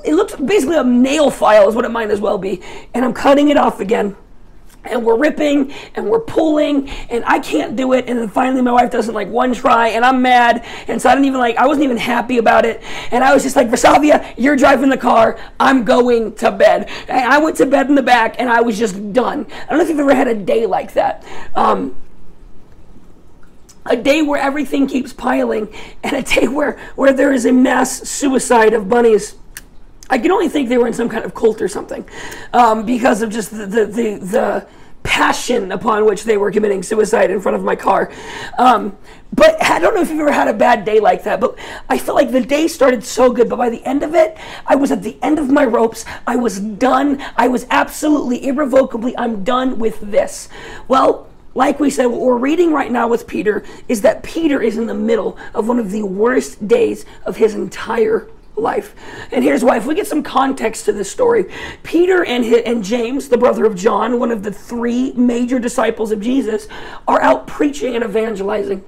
it 0.04 0.14
looks 0.14 0.36
basically 0.36 0.76
a 0.76 0.84
nail 0.84 1.30
file, 1.30 1.66
is 1.66 1.74
what 1.74 1.86
it 1.86 1.90
might 1.90 2.10
as 2.10 2.20
well 2.20 2.36
be. 2.36 2.60
And 2.92 3.02
I'm 3.02 3.14
cutting 3.14 3.48
it 3.48 3.56
off 3.56 3.80
again. 3.80 4.14
And 4.84 5.04
we're 5.04 5.16
ripping 5.16 5.72
and 5.94 6.08
we're 6.08 6.20
pulling 6.20 6.88
and 7.10 7.24
I 7.24 7.38
can't 7.38 7.76
do 7.76 7.92
it. 7.92 8.08
And 8.08 8.18
then 8.18 8.28
finally 8.28 8.62
my 8.62 8.72
wife 8.72 8.90
doesn't 8.90 9.14
like 9.14 9.28
one 9.28 9.54
try 9.54 9.88
and 9.88 10.04
I'm 10.04 10.22
mad. 10.22 10.64
And 10.88 11.00
so 11.00 11.08
I 11.08 11.14
didn't 11.14 11.26
even 11.26 11.40
like, 11.40 11.56
I 11.56 11.66
wasn't 11.66 11.84
even 11.84 11.96
happy 11.96 12.38
about 12.38 12.64
it. 12.64 12.82
And 13.10 13.24
I 13.24 13.32
was 13.34 13.42
just 13.42 13.56
like, 13.56 13.68
Versavia, 13.68 14.34
you're 14.36 14.56
driving 14.56 14.90
the 14.90 14.96
car. 14.96 15.38
I'm 15.58 15.84
going 15.84 16.34
to 16.36 16.50
bed. 16.50 16.90
And 17.08 17.32
I 17.32 17.38
went 17.38 17.56
to 17.56 17.66
bed 17.66 17.88
in 17.88 17.94
the 17.94 18.02
back 18.02 18.36
and 18.38 18.48
I 18.48 18.60
was 18.60 18.78
just 18.78 19.12
done. 19.12 19.46
I 19.50 19.66
don't 19.70 19.78
know 19.78 19.84
if 19.84 19.88
you've 19.88 19.98
ever 19.98 20.14
had 20.14 20.28
a 20.28 20.34
day 20.34 20.66
like 20.66 20.94
that. 20.94 21.24
Um, 21.54 21.96
a 23.86 23.96
day 23.96 24.22
where 24.22 24.40
everything 24.40 24.86
keeps 24.86 25.12
piling 25.12 25.72
and 26.02 26.16
a 26.16 26.22
day 26.22 26.48
where, 26.48 26.78
where 26.96 27.12
there 27.12 27.32
is 27.32 27.44
a 27.44 27.52
mass 27.52 28.08
suicide 28.08 28.72
of 28.72 28.88
bunnies. 28.88 29.36
I 30.10 30.18
can 30.18 30.30
only 30.30 30.48
think 30.48 30.68
they 30.68 30.78
were 30.78 30.86
in 30.86 30.92
some 30.92 31.08
kind 31.08 31.24
of 31.24 31.34
cult 31.34 31.62
or 31.62 31.68
something 31.68 32.06
um, 32.52 32.84
because 32.84 33.22
of 33.22 33.30
just 33.30 33.50
the, 33.50 33.66
the, 33.66 33.86
the, 33.86 34.18
the, 34.18 34.66
passion 35.04 35.70
upon 35.70 36.06
which 36.06 36.24
they 36.24 36.38
were 36.38 36.50
committing 36.50 36.82
suicide 36.82 37.30
in 37.30 37.38
front 37.38 37.54
of 37.54 37.62
my 37.62 37.76
car. 37.76 38.10
Um, 38.58 38.96
but 39.34 39.62
I 39.62 39.78
don't 39.78 39.94
know 39.94 40.00
if 40.00 40.08
you've 40.08 40.18
ever 40.18 40.32
had 40.32 40.48
a 40.48 40.54
bad 40.54 40.84
day 40.84 40.98
like 40.98 41.24
that, 41.24 41.40
but 41.40 41.58
I 41.88 41.98
felt 41.98 42.16
like 42.16 42.32
the 42.32 42.40
day 42.40 42.66
started 42.66 43.04
so 43.04 43.30
good, 43.30 43.48
but 43.48 43.56
by 43.56 43.68
the 43.68 43.84
end 43.84 44.02
of 44.02 44.14
it, 44.14 44.36
I 44.66 44.76
was 44.76 44.90
at 44.90 45.02
the 45.02 45.18
end 45.22 45.38
of 45.38 45.50
my 45.50 45.66
ropes. 45.66 46.06
I 46.26 46.36
was 46.36 46.58
done. 46.58 47.22
I 47.36 47.48
was 47.48 47.66
absolutely 47.70 48.46
irrevocably, 48.46 49.16
I'm 49.18 49.44
done 49.44 49.78
with 49.78 50.00
this. 50.00 50.48
Well, 50.88 51.28
like 51.54 51.78
we 51.78 51.90
said, 51.90 52.06
what 52.06 52.20
we're 52.20 52.38
reading 52.38 52.72
right 52.72 52.90
now 52.90 53.06
with 53.06 53.26
Peter 53.26 53.62
is 53.88 54.00
that 54.02 54.22
Peter 54.22 54.60
is 54.60 54.78
in 54.78 54.86
the 54.86 54.94
middle 54.94 55.38
of 55.54 55.68
one 55.68 55.78
of 55.78 55.90
the 55.90 56.02
worst 56.02 56.66
days 56.66 57.04
of 57.24 57.36
his 57.36 57.54
entire 57.54 58.28
life. 58.56 58.94
And 59.32 59.44
here's 59.44 59.64
why. 59.64 59.76
If 59.76 59.86
we 59.86 59.94
get 59.94 60.06
some 60.06 60.22
context 60.22 60.84
to 60.86 60.92
this 60.92 61.10
story, 61.10 61.46
Peter 61.82 62.24
and, 62.24 62.44
his, 62.44 62.62
and 62.64 62.84
James, 62.84 63.28
the 63.28 63.38
brother 63.38 63.64
of 63.64 63.74
John, 63.74 64.18
one 64.18 64.30
of 64.30 64.42
the 64.42 64.52
three 64.52 65.12
major 65.12 65.58
disciples 65.58 66.12
of 66.12 66.20
Jesus, 66.20 66.68
are 67.08 67.20
out 67.20 67.46
preaching 67.46 67.94
and 67.94 68.04
evangelizing. 68.04 68.84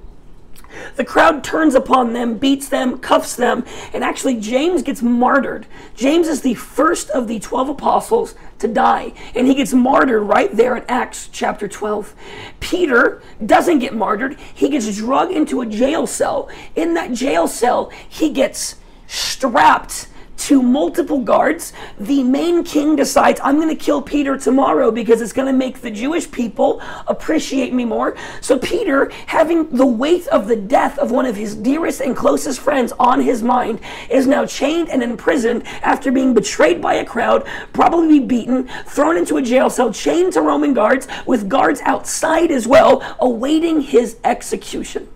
The 0.95 1.05
crowd 1.05 1.43
turns 1.43 1.75
upon 1.75 2.13
them, 2.13 2.37
beats 2.37 2.69
them, 2.69 2.99
cuffs 2.99 3.35
them, 3.35 3.65
and 3.93 4.03
actually 4.03 4.39
James 4.39 4.83
gets 4.83 5.01
martyred. 5.01 5.65
James 5.95 6.27
is 6.27 6.41
the 6.41 6.53
first 6.53 7.09
of 7.09 7.27
the 7.27 7.39
12 7.39 7.69
apostles 7.69 8.35
to 8.59 8.67
die, 8.67 9.13
and 9.35 9.47
he 9.47 9.55
gets 9.55 9.73
martyred 9.73 10.23
right 10.23 10.55
there 10.55 10.75
in 10.75 10.83
Acts 10.87 11.29
chapter 11.31 11.67
12. 11.67 12.13
Peter 12.59 13.21
doesn't 13.45 13.79
get 13.79 13.95
martyred, 13.95 14.37
he 14.53 14.69
gets 14.69 14.95
drugged 14.97 15.31
into 15.31 15.61
a 15.61 15.65
jail 15.65 16.05
cell. 16.05 16.49
In 16.75 16.93
that 16.93 17.13
jail 17.13 17.47
cell, 17.47 17.91
he 18.07 18.29
gets 18.29 18.75
strapped 19.07 20.07
to 20.37 20.61
multiple 20.61 21.19
guards. 21.19 21.73
The 21.99 22.23
main 22.23 22.63
king 22.63 22.95
decides, 22.95 23.41
I'm 23.43 23.57
going 23.57 23.75
to 23.75 23.75
kill 23.75 24.01
Peter 24.01 24.37
tomorrow 24.37 24.91
because 24.91 25.19
it's 25.19 25.33
going 25.33 25.47
to 25.47 25.57
make 25.57 25.81
the 25.81 25.91
Jewish 25.91 26.29
people 26.31 26.81
appreciate 27.07 27.73
me 27.73 27.85
more. 27.85 28.15
So, 28.39 28.57
Peter, 28.59 29.11
having 29.25 29.69
the 29.75 29.85
weight 29.85 30.27
of 30.27 30.47
the 30.47 30.55
death 30.55 30.97
of 30.99 31.11
one 31.11 31.25
of 31.25 31.35
his 31.35 31.55
dearest 31.55 32.01
and 32.01 32.15
closest 32.15 32.59
friends 32.59 32.93
on 32.99 33.21
his 33.21 33.43
mind, 33.43 33.79
is 34.09 34.27
now 34.27 34.45
chained 34.45 34.89
and 34.89 35.01
imprisoned 35.03 35.65
after 35.83 36.11
being 36.11 36.33
betrayed 36.33 36.81
by 36.81 36.95
a 36.95 37.05
crowd, 37.05 37.45
probably 37.73 38.19
beaten, 38.19 38.69
thrown 38.85 39.17
into 39.17 39.37
a 39.37 39.41
jail 39.41 39.69
cell, 39.69 39.91
chained 39.91 40.33
to 40.33 40.41
Roman 40.41 40.73
guards, 40.73 41.07
with 41.25 41.49
guards 41.49 41.81
outside 41.81 42.51
as 42.51 42.67
well, 42.67 43.03
awaiting 43.19 43.81
his 43.81 44.17
execution. 44.23 45.09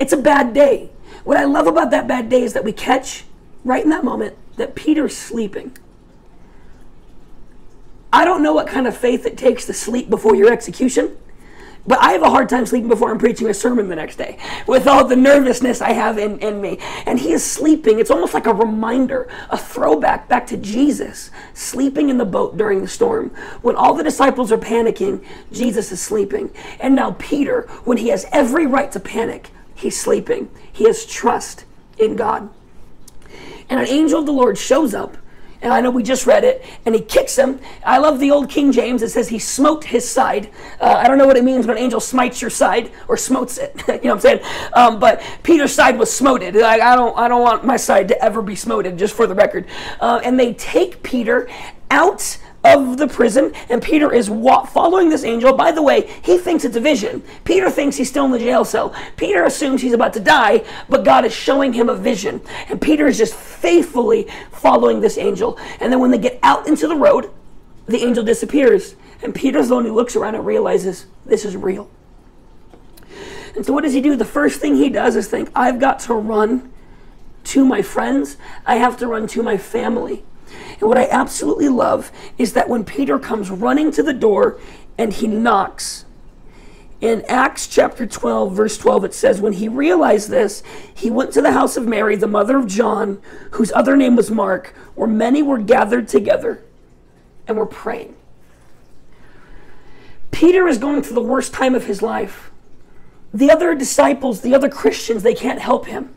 It's 0.00 0.12
a 0.12 0.16
bad 0.16 0.54
day. 0.54 0.90
What 1.28 1.36
I 1.36 1.44
love 1.44 1.66
about 1.66 1.90
that 1.90 2.08
bad 2.08 2.30
day 2.30 2.42
is 2.42 2.54
that 2.54 2.64
we 2.64 2.72
catch 2.72 3.24
right 3.62 3.84
in 3.84 3.90
that 3.90 4.02
moment 4.02 4.34
that 4.56 4.74
Peter's 4.74 5.14
sleeping. 5.14 5.76
I 8.10 8.24
don't 8.24 8.42
know 8.42 8.54
what 8.54 8.66
kind 8.66 8.86
of 8.86 8.96
faith 8.96 9.26
it 9.26 9.36
takes 9.36 9.66
to 9.66 9.74
sleep 9.74 10.08
before 10.08 10.34
your 10.34 10.50
execution, 10.50 11.18
but 11.86 11.98
I 11.98 12.12
have 12.12 12.22
a 12.22 12.30
hard 12.30 12.48
time 12.48 12.64
sleeping 12.64 12.88
before 12.88 13.10
I'm 13.10 13.18
preaching 13.18 13.46
a 13.46 13.52
sermon 13.52 13.90
the 13.90 13.96
next 13.96 14.16
day 14.16 14.38
with 14.66 14.86
all 14.86 15.04
the 15.04 15.16
nervousness 15.16 15.82
I 15.82 15.92
have 15.92 16.16
in, 16.16 16.38
in 16.38 16.62
me. 16.62 16.78
And 17.04 17.18
he 17.18 17.32
is 17.32 17.44
sleeping. 17.44 17.98
It's 17.98 18.10
almost 18.10 18.32
like 18.32 18.46
a 18.46 18.54
reminder, 18.54 19.28
a 19.50 19.58
throwback 19.58 20.30
back 20.30 20.46
to 20.46 20.56
Jesus 20.56 21.30
sleeping 21.52 22.08
in 22.08 22.16
the 22.16 22.24
boat 22.24 22.56
during 22.56 22.80
the 22.80 22.88
storm. 22.88 23.28
When 23.60 23.76
all 23.76 23.92
the 23.92 24.02
disciples 24.02 24.50
are 24.50 24.56
panicking, 24.56 25.22
Jesus 25.52 25.92
is 25.92 26.00
sleeping. 26.00 26.50
And 26.80 26.94
now 26.94 27.16
Peter, 27.18 27.68
when 27.84 27.98
he 27.98 28.08
has 28.08 28.24
every 28.32 28.64
right 28.64 28.90
to 28.92 28.98
panic, 28.98 29.50
he's 29.78 29.98
sleeping. 29.98 30.50
He 30.72 30.84
has 30.84 31.06
trust 31.06 31.64
in 31.98 32.16
God. 32.16 32.50
And 33.68 33.80
an 33.80 33.86
angel 33.86 34.20
of 34.20 34.26
the 34.26 34.32
Lord 34.32 34.56
shows 34.56 34.94
up, 34.94 35.16
and 35.60 35.72
I 35.72 35.80
know 35.80 35.90
we 35.90 36.02
just 36.02 36.26
read 36.26 36.44
it, 36.44 36.64
and 36.86 36.94
he 36.94 37.00
kicks 37.00 37.36
him. 37.36 37.60
I 37.84 37.98
love 37.98 38.20
the 38.20 38.30
old 38.30 38.48
King 38.48 38.70
James. 38.70 39.02
It 39.02 39.10
says 39.10 39.28
he 39.28 39.38
smote 39.38 39.84
his 39.84 40.08
side. 40.08 40.50
Uh, 40.80 40.94
I 40.96 41.08
don't 41.08 41.18
know 41.18 41.26
what 41.26 41.36
it 41.36 41.44
means 41.44 41.66
when 41.66 41.76
an 41.76 41.82
angel 41.82 42.00
smites 42.00 42.40
your 42.40 42.50
side 42.50 42.92
or 43.08 43.16
smotes 43.16 43.58
it. 43.58 43.74
you 43.88 43.94
know 43.94 44.00
what 44.00 44.12
I'm 44.12 44.20
saying? 44.20 44.40
Um, 44.72 44.98
but 45.00 45.20
Peter's 45.42 45.74
side 45.74 45.98
was 45.98 46.12
smoted. 46.12 46.56
I, 46.56 46.92
I, 46.92 46.96
don't, 46.96 47.18
I 47.18 47.28
don't 47.28 47.42
want 47.42 47.64
my 47.64 47.76
side 47.76 48.08
to 48.08 48.22
ever 48.22 48.40
be 48.40 48.54
smoted, 48.54 48.96
just 48.96 49.14
for 49.14 49.26
the 49.26 49.34
record. 49.34 49.66
Uh, 50.00 50.20
and 50.22 50.38
they 50.38 50.54
take 50.54 51.02
Peter 51.02 51.48
out 51.90 52.38
of 52.74 52.96
the 52.96 53.06
prison, 53.06 53.52
and 53.68 53.82
Peter 53.82 54.12
is 54.12 54.28
wa- 54.28 54.64
following 54.64 55.08
this 55.08 55.24
angel. 55.24 55.52
By 55.52 55.72
the 55.72 55.82
way, 55.82 56.06
he 56.22 56.38
thinks 56.38 56.64
it's 56.64 56.76
a 56.76 56.80
vision. 56.80 57.22
Peter 57.44 57.70
thinks 57.70 57.96
he's 57.96 58.08
still 58.08 58.24
in 58.24 58.30
the 58.30 58.38
jail 58.38 58.64
cell. 58.64 58.94
Peter 59.16 59.44
assumes 59.44 59.82
he's 59.82 59.92
about 59.92 60.12
to 60.14 60.20
die, 60.20 60.64
but 60.88 61.04
God 61.04 61.24
is 61.24 61.32
showing 61.32 61.72
him 61.72 61.88
a 61.88 61.94
vision. 61.94 62.40
And 62.68 62.80
Peter 62.80 63.06
is 63.06 63.18
just 63.18 63.34
faithfully 63.34 64.28
following 64.50 65.00
this 65.00 65.18
angel. 65.18 65.58
And 65.80 65.92
then 65.92 66.00
when 66.00 66.10
they 66.10 66.18
get 66.18 66.38
out 66.42 66.66
into 66.66 66.86
the 66.86 66.96
road, 66.96 67.30
the 67.86 68.04
angel 68.04 68.24
disappears. 68.24 68.96
And 69.22 69.34
Peter's 69.34 69.68
the 69.68 69.74
one 69.74 69.84
who 69.84 69.94
looks 69.94 70.14
around 70.16 70.34
and 70.34 70.46
realizes 70.46 71.06
this 71.24 71.44
is 71.44 71.56
real. 71.56 71.90
And 73.56 73.66
so, 73.66 73.72
what 73.72 73.82
does 73.82 73.92
he 73.92 74.00
do? 74.00 74.14
The 74.14 74.24
first 74.24 74.60
thing 74.60 74.76
he 74.76 74.88
does 74.88 75.16
is 75.16 75.26
think, 75.26 75.50
I've 75.54 75.80
got 75.80 75.98
to 76.00 76.14
run 76.14 76.72
to 77.44 77.64
my 77.64 77.82
friends, 77.82 78.36
I 78.66 78.76
have 78.76 78.98
to 78.98 79.06
run 79.06 79.26
to 79.28 79.42
my 79.42 79.56
family. 79.56 80.22
And 80.80 80.88
what 80.88 80.98
I 80.98 81.08
absolutely 81.08 81.68
love 81.68 82.12
is 82.38 82.52
that 82.52 82.68
when 82.68 82.84
Peter 82.84 83.18
comes 83.18 83.50
running 83.50 83.90
to 83.92 84.02
the 84.02 84.12
door 84.12 84.60
and 84.96 85.12
he 85.12 85.26
knocks, 85.26 86.04
in 87.00 87.24
Acts 87.28 87.68
chapter 87.68 88.06
12, 88.06 88.52
verse 88.52 88.76
12, 88.76 89.04
it 89.04 89.14
says, 89.14 89.40
When 89.40 89.52
he 89.52 89.68
realized 89.68 90.30
this, 90.30 90.64
he 90.92 91.10
went 91.10 91.32
to 91.32 91.42
the 91.42 91.52
house 91.52 91.76
of 91.76 91.86
Mary, 91.86 92.16
the 92.16 92.26
mother 92.26 92.58
of 92.58 92.66
John, 92.66 93.22
whose 93.52 93.70
other 93.72 93.96
name 93.96 94.16
was 94.16 94.30
Mark, 94.32 94.74
where 94.96 95.06
many 95.06 95.40
were 95.40 95.58
gathered 95.58 96.08
together 96.08 96.62
and 97.46 97.56
were 97.56 97.66
praying. 97.66 98.16
Peter 100.32 100.66
is 100.66 100.78
going 100.78 101.02
through 101.02 101.14
the 101.14 101.20
worst 101.20 101.52
time 101.52 101.74
of 101.74 101.86
his 101.86 102.02
life. 102.02 102.50
The 103.32 103.50
other 103.50 103.74
disciples, 103.74 104.40
the 104.40 104.54
other 104.54 104.68
Christians, 104.68 105.22
they 105.22 105.34
can't 105.34 105.60
help 105.60 105.86
him. 105.86 106.14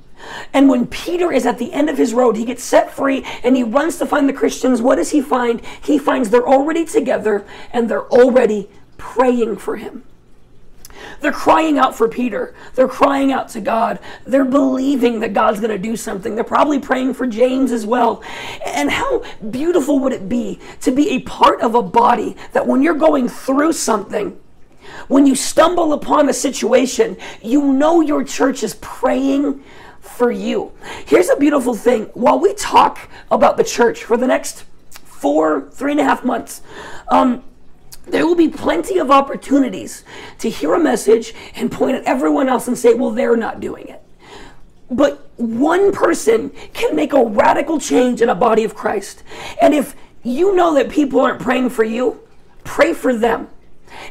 And 0.54 0.70
when 0.70 0.88
Peter 0.88 1.32
is 1.32 1.46
at 1.46 1.58
the 1.58 1.74
end 1.74 1.90
of 1.90 1.98
his 1.98 2.14
road, 2.14 2.38
he 2.38 2.46
gets 2.46 2.64
set 2.64 2.92
free 2.92 3.26
and 3.44 3.56
he 3.56 3.64
runs 3.64 3.98
to 3.98 4.06
find 4.06 4.28
the 4.28 4.34
Christians. 4.34 4.82
What 4.82 4.96
does 4.96 5.12
he 5.12 5.22
find? 5.22 5.62
He 5.84 5.98
finds 5.98 6.30
they're 6.30 6.48
already 6.48 6.86
together 6.86 7.46
and 7.72 7.90
they're 7.90 8.08
already 8.08 8.70
praying 8.98 9.58
for 9.58 9.78
him. 9.78 10.04
They're 11.20 11.32
crying 11.32 11.78
out 11.78 11.96
for 11.96 12.08
Peter. 12.08 12.56
They're 12.76 12.88
crying 12.88 13.32
out 13.32 13.50
to 13.50 13.62
God. 13.62 14.00
They're 14.26 14.46
believing 14.46 15.20
that 15.20 15.34
God's 15.34 15.60
going 15.60 15.72
to 15.72 15.78
do 15.78 15.96
something. 15.96 16.36
They're 16.36 16.44
probably 16.44 16.80
praying 16.80 17.14
for 17.14 17.28
James 17.28 17.72
as 17.72 17.86
well. 17.86 18.24
And 18.66 18.90
how 18.90 19.24
beautiful 19.50 20.00
would 20.00 20.14
it 20.14 20.28
be 20.28 20.60
to 20.82 20.92
be 20.92 21.10
a 21.12 21.20
part 21.22 21.62
of 21.62 21.76
a 21.76 21.82
body 21.82 22.36
that 22.54 22.66
when 22.66 22.82
you're 22.82 22.96
going 22.96 23.30
through 23.30 23.74
something, 23.74 24.40
when 25.08 25.26
you 25.26 25.36
stumble 25.36 25.94
upon 25.94 26.28
a 26.30 26.34
situation, 26.34 27.18
you 27.42 27.72
know 27.74 28.02
your 28.02 28.24
church 28.24 28.64
is 28.64 28.76
praying 28.82 29.64
for 30.02 30.32
you. 30.32 30.72
Here's 31.06 31.30
a 31.30 31.36
beautiful 31.36 31.76
thing. 31.76 32.06
While 32.14 32.40
we 32.40 32.54
talk 32.56 33.10
about 33.30 33.58
the 33.58 33.64
church 33.64 34.04
for 34.04 34.18
the 34.18 34.28
next 34.28 34.66
four, 35.04 35.70
three 35.72 35.92
and 35.92 36.02
a 36.02 36.04
half 36.04 36.26
months, 36.26 36.62
um, 37.10 37.44
there 38.08 38.26
will 38.26 38.36
be 38.36 38.50
plenty 38.50 38.98
of 38.98 39.12
opportunities 39.12 40.04
to 40.40 40.50
hear 40.50 40.74
a 40.74 40.80
message 40.80 41.34
and 41.56 41.72
point 41.72 41.96
at 41.96 42.04
everyone 42.04 42.50
else 42.50 42.68
and 42.68 42.78
say, 42.78 42.94
well, 42.94 43.12
they're 43.12 43.38
not 43.38 43.60
doing 43.60 43.88
it. 43.88 44.02
But 44.90 45.30
one 45.38 45.92
person 45.92 46.50
can 46.74 46.96
make 46.96 47.14
a 47.14 47.24
radical 47.24 47.80
change 47.80 48.22
in 48.22 48.28
a 48.28 48.36
body 48.36 48.64
of 48.64 48.76
Christ. 48.76 49.24
And 49.62 49.74
if 49.74 49.96
you 50.24 50.56
know 50.56 50.74
that 50.74 50.90
people 50.90 51.22
aren't 51.22 51.40
praying 51.40 51.70
for 51.70 51.84
you, 51.84 52.20
pray 52.64 52.94
for 52.94 53.16
them. 53.16 53.48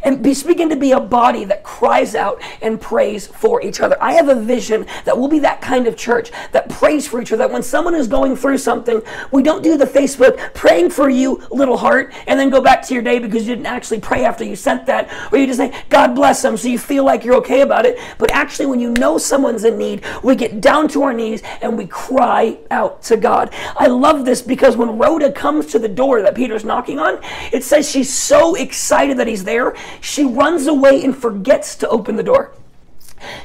And 0.02 0.22
be, 0.22 0.34
begin 0.46 0.68
to 0.68 0.76
be 0.76 0.92
a 0.92 1.00
body 1.00 1.44
that 1.44 1.62
cries 1.62 2.14
out 2.14 2.42
and 2.62 2.80
prays 2.80 3.26
for 3.26 3.62
each 3.62 3.80
other. 3.80 3.96
I 4.00 4.12
have 4.14 4.28
a 4.28 4.34
vision 4.34 4.86
that 5.04 5.16
we'll 5.16 5.28
be 5.28 5.38
that 5.40 5.60
kind 5.60 5.86
of 5.86 5.96
church 5.96 6.30
that 6.52 6.68
prays 6.68 7.06
for 7.06 7.20
each 7.20 7.32
other. 7.32 7.40
That 7.40 7.52
when 7.52 7.62
someone 7.62 7.94
is 7.94 8.06
going 8.06 8.36
through 8.36 8.58
something, 8.58 9.00
we 9.30 9.42
don't 9.42 9.62
do 9.62 9.76
the 9.76 9.86
Facebook 9.86 10.52
praying 10.54 10.90
for 10.90 11.08
you, 11.08 11.42
little 11.50 11.76
heart, 11.76 12.12
and 12.26 12.38
then 12.38 12.50
go 12.50 12.60
back 12.60 12.82
to 12.86 12.94
your 12.94 13.02
day 13.02 13.18
because 13.18 13.46
you 13.46 13.54
didn't 13.54 13.66
actually 13.66 14.00
pray 14.00 14.24
after 14.24 14.44
you 14.44 14.56
sent 14.56 14.86
that, 14.86 15.10
or 15.32 15.38
you 15.38 15.46
just 15.46 15.58
say, 15.58 15.72
God 15.88 16.14
bless 16.14 16.42
them, 16.42 16.56
so 16.56 16.68
you 16.68 16.78
feel 16.78 17.04
like 17.04 17.24
you're 17.24 17.36
okay 17.36 17.62
about 17.62 17.86
it. 17.86 17.98
But 18.18 18.30
actually, 18.32 18.66
when 18.66 18.80
you 18.80 18.90
know 18.90 19.18
someone's 19.18 19.64
in 19.64 19.78
need, 19.78 20.04
we 20.22 20.34
get 20.36 20.60
down 20.60 20.88
to 20.88 21.02
our 21.02 21.12
knees 21.12 21.42
and 21.62 21.78
we 21.78 21.86
cry 21.86 22.58
out 22.70 23.02
to 23.04 23.16
God. 23.16 23.54
I 23.76 23.86
love 23.86 24.24
this 24.24 24.42
because 24.42 24.76
when 24.76 24.98
Rhoda 24.98 25.32
comes 25.32 25.66
to 25.66 25.78
the 25.78 25.88
door 25.88 26.22
that 26.22 26.34
Peter's 26.34 26.64
knocking 26.64 26.98
on, 26.98 27.20
it 27.52 27.64
says 27.64 27.90
she's 27.90 28.12
so 28.12 28.54
excited 28.54 29.16
that 29.16 29.26
he's 29.26 29.44
there 29.44 29.69
she 30.00 30.24
runs 30.24 30.66
away 30.66 31.04
and 31.04 31.16
forgets 31.16 31.76
to 31.76 31.88
open 31.88 32.16
the 32.16 32.22
door. 32.22 32.52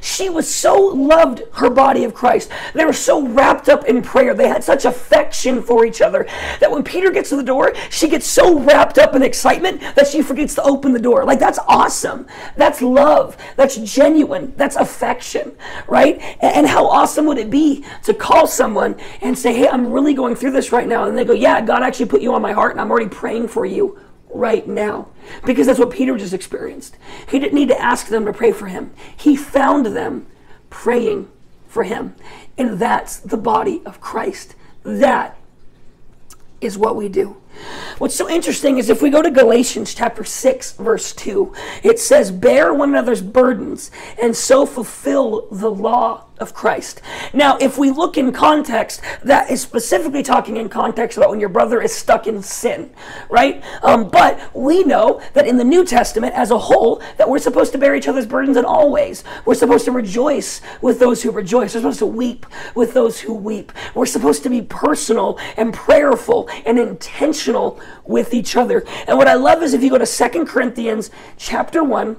She 0.02 0.30
was 0.30 0.54
so 0.54 0.78
loved 0.78 1.44
her 1.54 1.70
body 1.70 2.04
of 2.04 2.14
Christ. 2.14 2.52
They 2.74 2.86
were 2.86 2.94
so 2.94 3.28
wrapped 3.28 3.68
up 3.70 3.86
in 3.86 4.02
prayer. 4.02 4.34
They 4.34 4.48
had 4.48 4.64
such 4.64 4.86
affection 4.86 5.62
for 5.62 5.86
each 5.86 6.02
other 6.02 6.26
that 6.60 6.72
when 6.72 6.84
Peter 6.84 7.12
gets 7.12 7.30
to 7.30 7.36
the 7.36 7.44
door, 7.44 7.74
she 7.90 8.08
gets 8.08 8.26
so 8.26 8.60
wrapped 8.60 8.98
up 8.98 9.16
in 9.16 9.24
excitement 9.24 9.82
that 9.96 10.08
she 10.08 10.22
forgets 10.22 10.56
to 10.56 10.64
open 10.64 10.94
the 10.94 11.00
door. 11.00 11.26
Like 11.26 11.40
that's 11.40 11.60
awesome. 11.68 12.28
That's 12.56 12.82
love. 12.82 13.38
That's 13.58 13.76
genuine. 13.78 14.54
That's 14.56 14.76
affection, 14.76 15.56
right? 15.88 16.22
And 16.42 16.68
how 16.68 16.88
awesome 16.88 17.26
would 17.26 17.38
it 17.38 17.50
be 17.50 17.86
to 18.04 18.14
call 18.14 18.48
someone 18.48 18.96
and 19.22 19.38
say, 19.38 19.54
"Hey, 19.54 19.68
I'm 19.68 19.92
really 19.92 20.14
going 20.14 20.36
through 20.36 20.52
this 20.52 20.72
right 20.72 20.88
now." 20.88 21.06
And 21.06 21.18
they 21.18 21.26
go, 21.26 21.34
"Yeah, 21.34 21.62
God 21.62 21.84
actually 21.84 22.08
put 22.08 22.22
you 22.22 22.34
on 22.34 22.42
my 22.42 22.54
heart 22.54 22.72
and 22.72 22.82
I'm 22.82 22.92
already 22.92 23.10
praying 23.10 23.50
for 23.50 23.66
you 23.66 24.00
right 24.36 24.68
now. 24.68 25.08
Because 25.46 25.68
that's 25.68 25.80
what 25.80 25.92
Peter 25.92 26.18
just 26.18 26.34
experienced. 26.34 26.98
He 27.30 27.40
didn't 27.40 27.56
need 27.56 27.70
to 27.70 27.82
ask 27.82 28.08
them 28.08 28.26
to 28.26 28.34
pray 28.34 28.52
for 28.52 28.68
him, 28.68 28.94
he 29.16 29.36
found 29.36 29.86
them 29.88 30.28
praying 30.70 31.30
for 31.68 31.84
him. 31.84 32.16
And 32.58 32.80
that's 32.80 33.18
the 33.18 33.38
body 33.38 33.82
of 33.86 34.00
Christ. 34.00 34.56
That 34.84 35.38
is 36.62 36.78
what 36.78 36.96
we 36.96 37.10
do. 37.10 37.38
What's 37.98 38.16
so 38.16 38.30
interesting 38.30 38.78
is 38.78 38.90
if 38.90 39.02
we 39.02 39.10
go 39.10 39.22
to 39.22 39.32
Galatians 39.32 39.94
chapter 39.94 40.24
6, 40.24 40.74
verse 40.74 41.14
2, 41.14 41.54
it 41.84 42.00
says, 42.00 42.32
Bear 42.32 42.74
one 42.74 42.90
another's 42.90 43.22
burdens 43.22 43.92
and 44.22 44.36
so 44.36 44.66
fulfill 44.66 45.48
the 45.52 45.72
law 45.72 46.26
of 46.38 46.54
Christ. 46.54 47.02
Now, 47.34 47.58
if 47.58 47.78
we 47.78 47.92
look 47.92 48.18
in 48.18 48.34
context, 48.34 49.02
that 49.24 49.50
is 49.50 49.62
specifically 49.62 50.22
talking 50.22 50.58
in 50.58 50.68
context 50.68 51.18
about 51.18 51.30
when 51.30 51.40
your 51.40 51.50
brother 51.50 51.82
is 51.82 51.94
stuck 51.96 52.28
in 52.28 52.42
sin, 52.42 52.92
right? 53.30 53.64
Um, 53.82 54.10
but 54.10 54.54
we 54.54 54.84
know 54.84 55.22
that 55.34 55.48
in 55.48 55.58
the 55.58 55.64
New 55.64 55.86
Testament 55.86 56.34
as 56.36 56.52
a 56.52 56.58
whole, 56.58 57.02
that 57.18 57.30
we're 57.30 57.40
supposed 57.40 57.72
to 57.72 57.78
bear 57.78 57.96
each 57.96 58.08
other's 58.08 58.26
burdens 58.26 58.58
in 58.58 58.66
all 58.66 58.92
ways. 58.92 59.24
We're 59.46 59.56
supposed 59.56 59.86
to 59.86 59.92
rejoice 59.92 60.60
with 60.82 61.00
those 61.00 61.24
who 61.24 61.32
rejoice. 61.32 61.74
We're 61.74 61.82
supposed 61.82 62.00
to 62.00 62.06
weep 62.06 62.46
with 62.76 62.94
those 62.94 63.22
who 63.22 63.34
weep. 63.34 63.72
We're 63.94 64.06
supposed 64.06 64.44
to 64.44 64.50
be 64.50 64.62
personal 64.62 65.40
and 65.56 65.74
prayerful 65.74 66.50
and 66.66 66.78
intentional 66.78 67.45
with 68.06 68.34
each 68.34 68.56
other. 68.56 68.84
And 69.08 69.18
what 69.18 69.28
I 69.28 69.36
love 69.36 69.62
is 69.64 69.74
if 69.74 69.84
you 69.84 69.90
go 69.90 69.98
to 69.98 70.06
Second 70.06 70.48
Corinthians 70.48 71.12
chapter 71.38 71.84
1, 71.84 72.18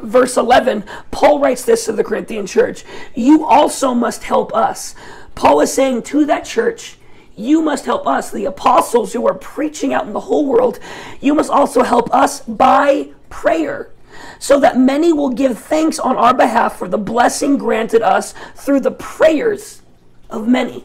verse 0.00 0.36
11, 0.36 0.84
Paul 1.10 1.40
writes 1.40 1.64
this 1.64 1.86
to 1.86 1.92
the 1.92 2.04
Corinthian 2.04 2.46
church 2.46 2.84
You 3.14 3.44
also 3.44 3.94
must 3.94 4.24
help 4.24 4.54
us. 4.54 4.94
Paul 5.34 5.60
is 5.60 5.72
saying 5.72 6.02
to 6.04 6.26
that 6.26 6.44
church, 6.44 6.96
you 7.36 7.62
must 7.62 7.86
help 7.86 8.06
us, 8.06 8.30
the 8.30 8.44
apostles 8.44 9.12
who 9.12 9.26
are 9.26 9.34
preaching 9.34 9.94
out 9.94 10.06
in 10.06 10.12
the 10.12 10.20
whole 10.20 10.46
world. 10.46 10.78
You 11.20 11.34
must 11.34 11.50
also 11.50 11.82
help 11.82 12.12
us 12.14 12.40
by 12.40 13.08
prayer, 13.30 13.90
so 14.38 14.60
that 14.60 14.78
many 14.78 15.12
will 15.12 15.30
give 15.30 15.58
thanks 15.58 15.98
on 15.98 16.16
our 16.16 16.34
behalf 16.34 16.76
for 16.76 16.88
the 16.88 16.98
blessing 16.98 17.56
granted 17.56 18.02
us 18.02 18.34
through 18.54 18.80
the 18.80 18.90
prayers 18.90 19.80
of 20.28 20.46
many. 20.46 20.84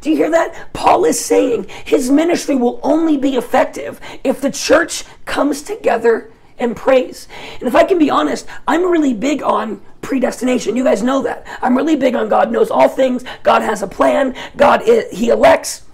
Do 0.00 0.10
you 0.10 0.16
hear 0.16 0.30
that? 0.30 0.72
Paul 0.72 1.04
is 1.04 1.22
saying 1.22 1.66
his 1.84 2.10
ministry 2.10 2.54
will 2.54 2.80
only 2.82 3.16
be 3.16 3.36
effective 3.36 4.00
if 4.24 4.40
the 4.40 4.50
church 4.50 5.04
comes 5.24 5.62
together 5.62 6.30
and 6.58 6.76
prays. 6.76 7.28
And 7.54 7.68
if 7.68 7.74
I 7.74 7.84
can 7.84 7.98
be 7.98 8.10
honest, 8.10 8.46
I'm 8.66 8.84
really 8.84 9.14
big 9.14 9.42
on 9.42 9.80
predestination. 10.02 10.76
You 10.76 10.84
guys 10.84 11.02
know 11.02 11.22
that. 11.22 11.46
I'm 11.62 11.76
really 11.76 11.96
big 11.96 12.14
on 12.14 12.28
God 12.28 12.50
knows 12.50 12.70
all 12.70 12.88
things. 12.88 13.24
God 13.42 13.62
has 13.62 13.82
a 13.82 13.86
plan. 13.86 14.34
God 14.56 14.82
is, 14.82 15.16
he 15.16 15.28
elects. 15.28 15.84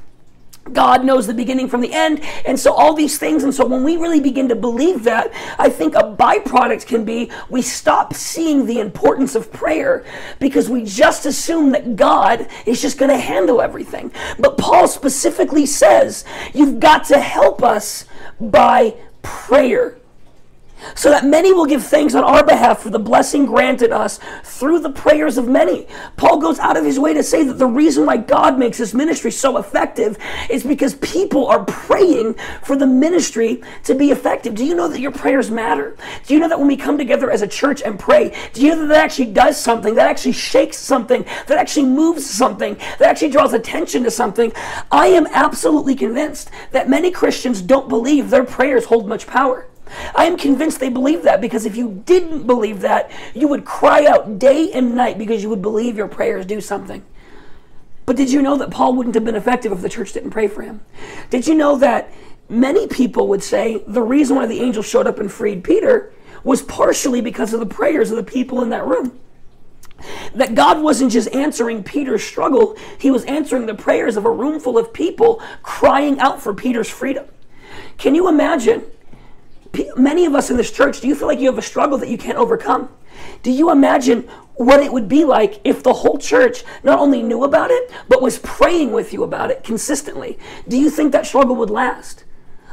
God 0.72 1.04
knows 1.04 1.26
the 1.26 1.34
beginning 1.34 1.68
from 1.68 1.80
the 1.80 1.92
end. 1.92 2.20
And 2.46 2.58
so 2.58 2.72
all 2.72 2.94
these 2.94 3.18
things. 3.18 3.44
And 3.44 3.54
so 3.54 3.66
when 3.66 3.84
we 3.84 3.96
really 3.96 4.20
begin 4.20 4.48
to 4.48 4.56
believe 4.56 5.04
that, 5.04 5.32
I 5.58 5.68
think 5.68 5.94
a 5.94 6.02
byproduct 6.02 6.86
can 6.86 7.04
be 7.04 7.30
we 7.48 7.62
stop 7.62 8.14
seeing 8.14 8.66
the 8.66 8.80
importance 8.80 9.34
of 9.34 9.52
prayer 9.52 10.04
because 10.38 10.68
we 10.68 10.84
just 10.84 11.26
assume 11.26 11.70
that 11.72 11.96
God 11.96 12.48
is 12.66 12.80
just 12.80 12.98
going 12.98 13.10
to 13.10 13.18
handle 13.18 13.60
everything. 13.60 14.12
But 14.38 14.58
Paul 14.58 14.88
specifically 14.88 15.66
says 15.66 16.24
you've 16.52 16.80
got 16.80 17.04
to 17.04 17.20
help 17.20 17.62
us 17.62 18.06
by 18.40 18.94
prayer 19.22 19.98
so 20.94 21.10
that 21.10 21.24
many 21.24 21.52
will 21.52 21.66
give 21.66 21.84
thanks 21.84 22.14
on 22.14 22.24
our 22.24 22.44
behalf 22.44 22.80
for 22.80 22.90
the 22.90 22.98
blessing 22.98 23.46
granted 23.46 23.92
us 23.92 24.20
through 24.42 24.80
the 24.80 24.90
prayers 24.90 25.38
of 25.38 25.48
many. 25.48 25.86
Paul 26.16 26.38
goes 26.38 26.58
out 26.58 26.76
of 26.76 26.84
his 26.84 26.98
way 26.98 27.14
to 27.14 27.22
say 27.22 27.44
that 27.44 27.58
the 27.58 27.66
reason 27.66 28.06
why 28.06 28.16
God 28.16 28.58
makes 28.58 28.78
this 28.78 28.94
ministry 28.94 29.30
so 29.30 29.58
effective 29.58 30.16
is 30.50 30.64
because 30.64 30.94
people 30.96 31.46
are 31.46 31.64
praying 31.64 32.34
for 32.62 32.76
the 32.76 32.86
ministry 32.86 33.62
to 33.84 33.94
be 33.94 34.10
effective. 34.10 34.54
Do 34.54 34.64
you 34.64 34.74
know 34.74 34.88
that 34.88 35.00
your 35.00 35.12
prayers 35.12 35.50
matter? 35.50 35.96
Do 36.26 36.34
you 36.34 36.40
know 36.40 36.48
that 36.48 36.58
when 36.58 36.68
we 36.68 36.76
come 36.76 36.98
together 36.98 37.30
as 37.30 37.42
a 37.42 37.48
church 37.48 37.82
and 37.82 37.98
pray, 37.98 38.34
do 38.52 38.62
you 38.62 38.70
know 38.70 38.82
that 38.82 38.88
that 38.88 39.04
actually 39.04 39.32
does 39.32 39.60
something, 39.60 39.94
that 39.94 40.08
actually 40.08 40.32
shakes 40.32 40.78
something, 40.78 41.24
that 41.46 41.58
actually 41.58 41.86
moves 41.86 42.28
something, 42.28 42.74
that 42.98 43.02
actually 43.02 43.30
draws 43.30 43.52
attention 43.52 44.02
to 44.04 44.10
something? 44.10 44.52
I 44.90 45.08
am 45.08 45.26
absolutely 45.28 45.94
convinced 45.94 46.50
that 46.70 46.88
many 46.88 47.10
Christians 47.10 47.60
don't 47.60 47.88
believe 47.88 48.30
their 48.30 48.44
prayers 48.44 48.86
hold 48.86 49.08
much 49.08 49.26
power. 49.26 49.66
I 50.14 50.24
am 50.24 50.36
convinced 50.36 50.80
they 50.80 50.88
believe 50.88 51.22
that 51.22 51.40
because 51.40 51.66
if 51.66 51.76
you 51.76 52.02
didn't 52.06 52.46
believe 52.46 52.80
that, 52.80 53.10
you 53.34 53.48
would 53.48 53.64
cry 53.64 54.06
out 54.06 54.38
day 54.38 54.70
and 54.72 54.94
night 54.94 55.18
because 55.18 55.42
you 55.42 55.48
would 55.50 55.62
believe 55.62 55.96
your 55.96 56.08
prayers 56.08 56.46
do 56.46 56.60
something. 56.60 57.04
But 58.06 58.16
did 58.16 58.30
you 58.30 58.42
know 58.42 58.56
that 58.58 58.70
Paul 58.70 58.94
wouldn't 58.94 59.14
have 59.14 59.24
been 59.24 59.34
effective 59.34 59.72
if 59.72 59.80
the 59.80 59.88
church 59.88 60.12
didn't 60.12 60.30
pray 60.30 60.48
for 60.48 60.62
him? 60.62 60.80
Did 61.30 61.46
you 61.46 61.54
know 61.54 61.76
that 61.78 62.12
many 62.48 62.86
people 62.86 63.28
would 63.28 63.42
say 63.42 63.82
the 63.86 64.02
reason 64.02 64.36
why 64.36 64.46
the 64.46 64.60
angel 64.60 64.82
showed 64.82 65.06
up 65.06 65.18
and 65.18 65.32
freed 65.32 65.64
Peter 65.64 66.12
was 66.42 66.60
partially 66.62 67.22
because 67.22 67.54
of 67.54 67.60
the 67.60 67.66
prayers 67.66 68.10
of 68.10 68.16
the 68.16 68.24
people 68.24 68.62
in 68.62 68.70
that 68.70 68.86
room? 68.86 69.18
That 70.34 70.54
God 70.54 70.82
wasn't 70.82 71.12
just 71.12 71.32
answering 71.34 71.82
Peter's 71.82 72.22
struggle, 72.22 72.76
he 72.98 73.10
was 73.10 73.24
answering 73.24 73.64
the 73.66 73.74
prayers 73.74 74.16
of 74.16 74.26
a 74.26 74.30
room 74.30 74.60
full 74.60 74.76
of 74.76 74.92
people 74.92 75.40
crying 75.62 76.18
out 76.18 76.42
for 76.42 76.52
Peter's 76.52 76.90
freedom. 76.90 77.26
Can 77.96 78.14
you 78.14 78.28
imagine 78.28 78.82
many 79.96 80.26
of 80.26 80.34
us 80.34 80.50
in 80.50 80.56
this 80.56 80.70
church, 80.70 81.00
do 81.00 81.08
you 81.08 81.14
feel 81.14 81.28
like 81.28 81.38
you 81.38 81.48
have 81.48 81.58
a 81.58 81.62
struggle 81.62 81.98
that 81.98 82.08
you 82.08 82.18
can't 82.18 82.38
overcome? 82.38 82.88
Do 83.42 83.50
you 83.50 83.70
imagine 83.70 84.28
what 84.54 84.80
it 84.80 84.92
would 84.92 85.08
be 85.08 85.24
like 85.24 85.60
if 85.64 85.82
the 85.82 85.92
whole 85.92 86.18
church 86.18 86.64
not 86.82 86.98
only 86.98 87.22
knew 87.22 87.44
about 87.44 87.70
it, 87.70 87.90
but 88.08 88.22
was 88.22 88.38
praying 88.38 88.92
with 88.92 89.12
you 89.12 89.22
about 89.22 89.50
it 89.50 89.64
consistently? 89.64 90.38
Do 90.68 90.78
you 90.78 90.90
think 90.90 91.12
that 91.12 91.26
struggle 91.26 91.56
would 91.56 91.70
last? 91.70 92.24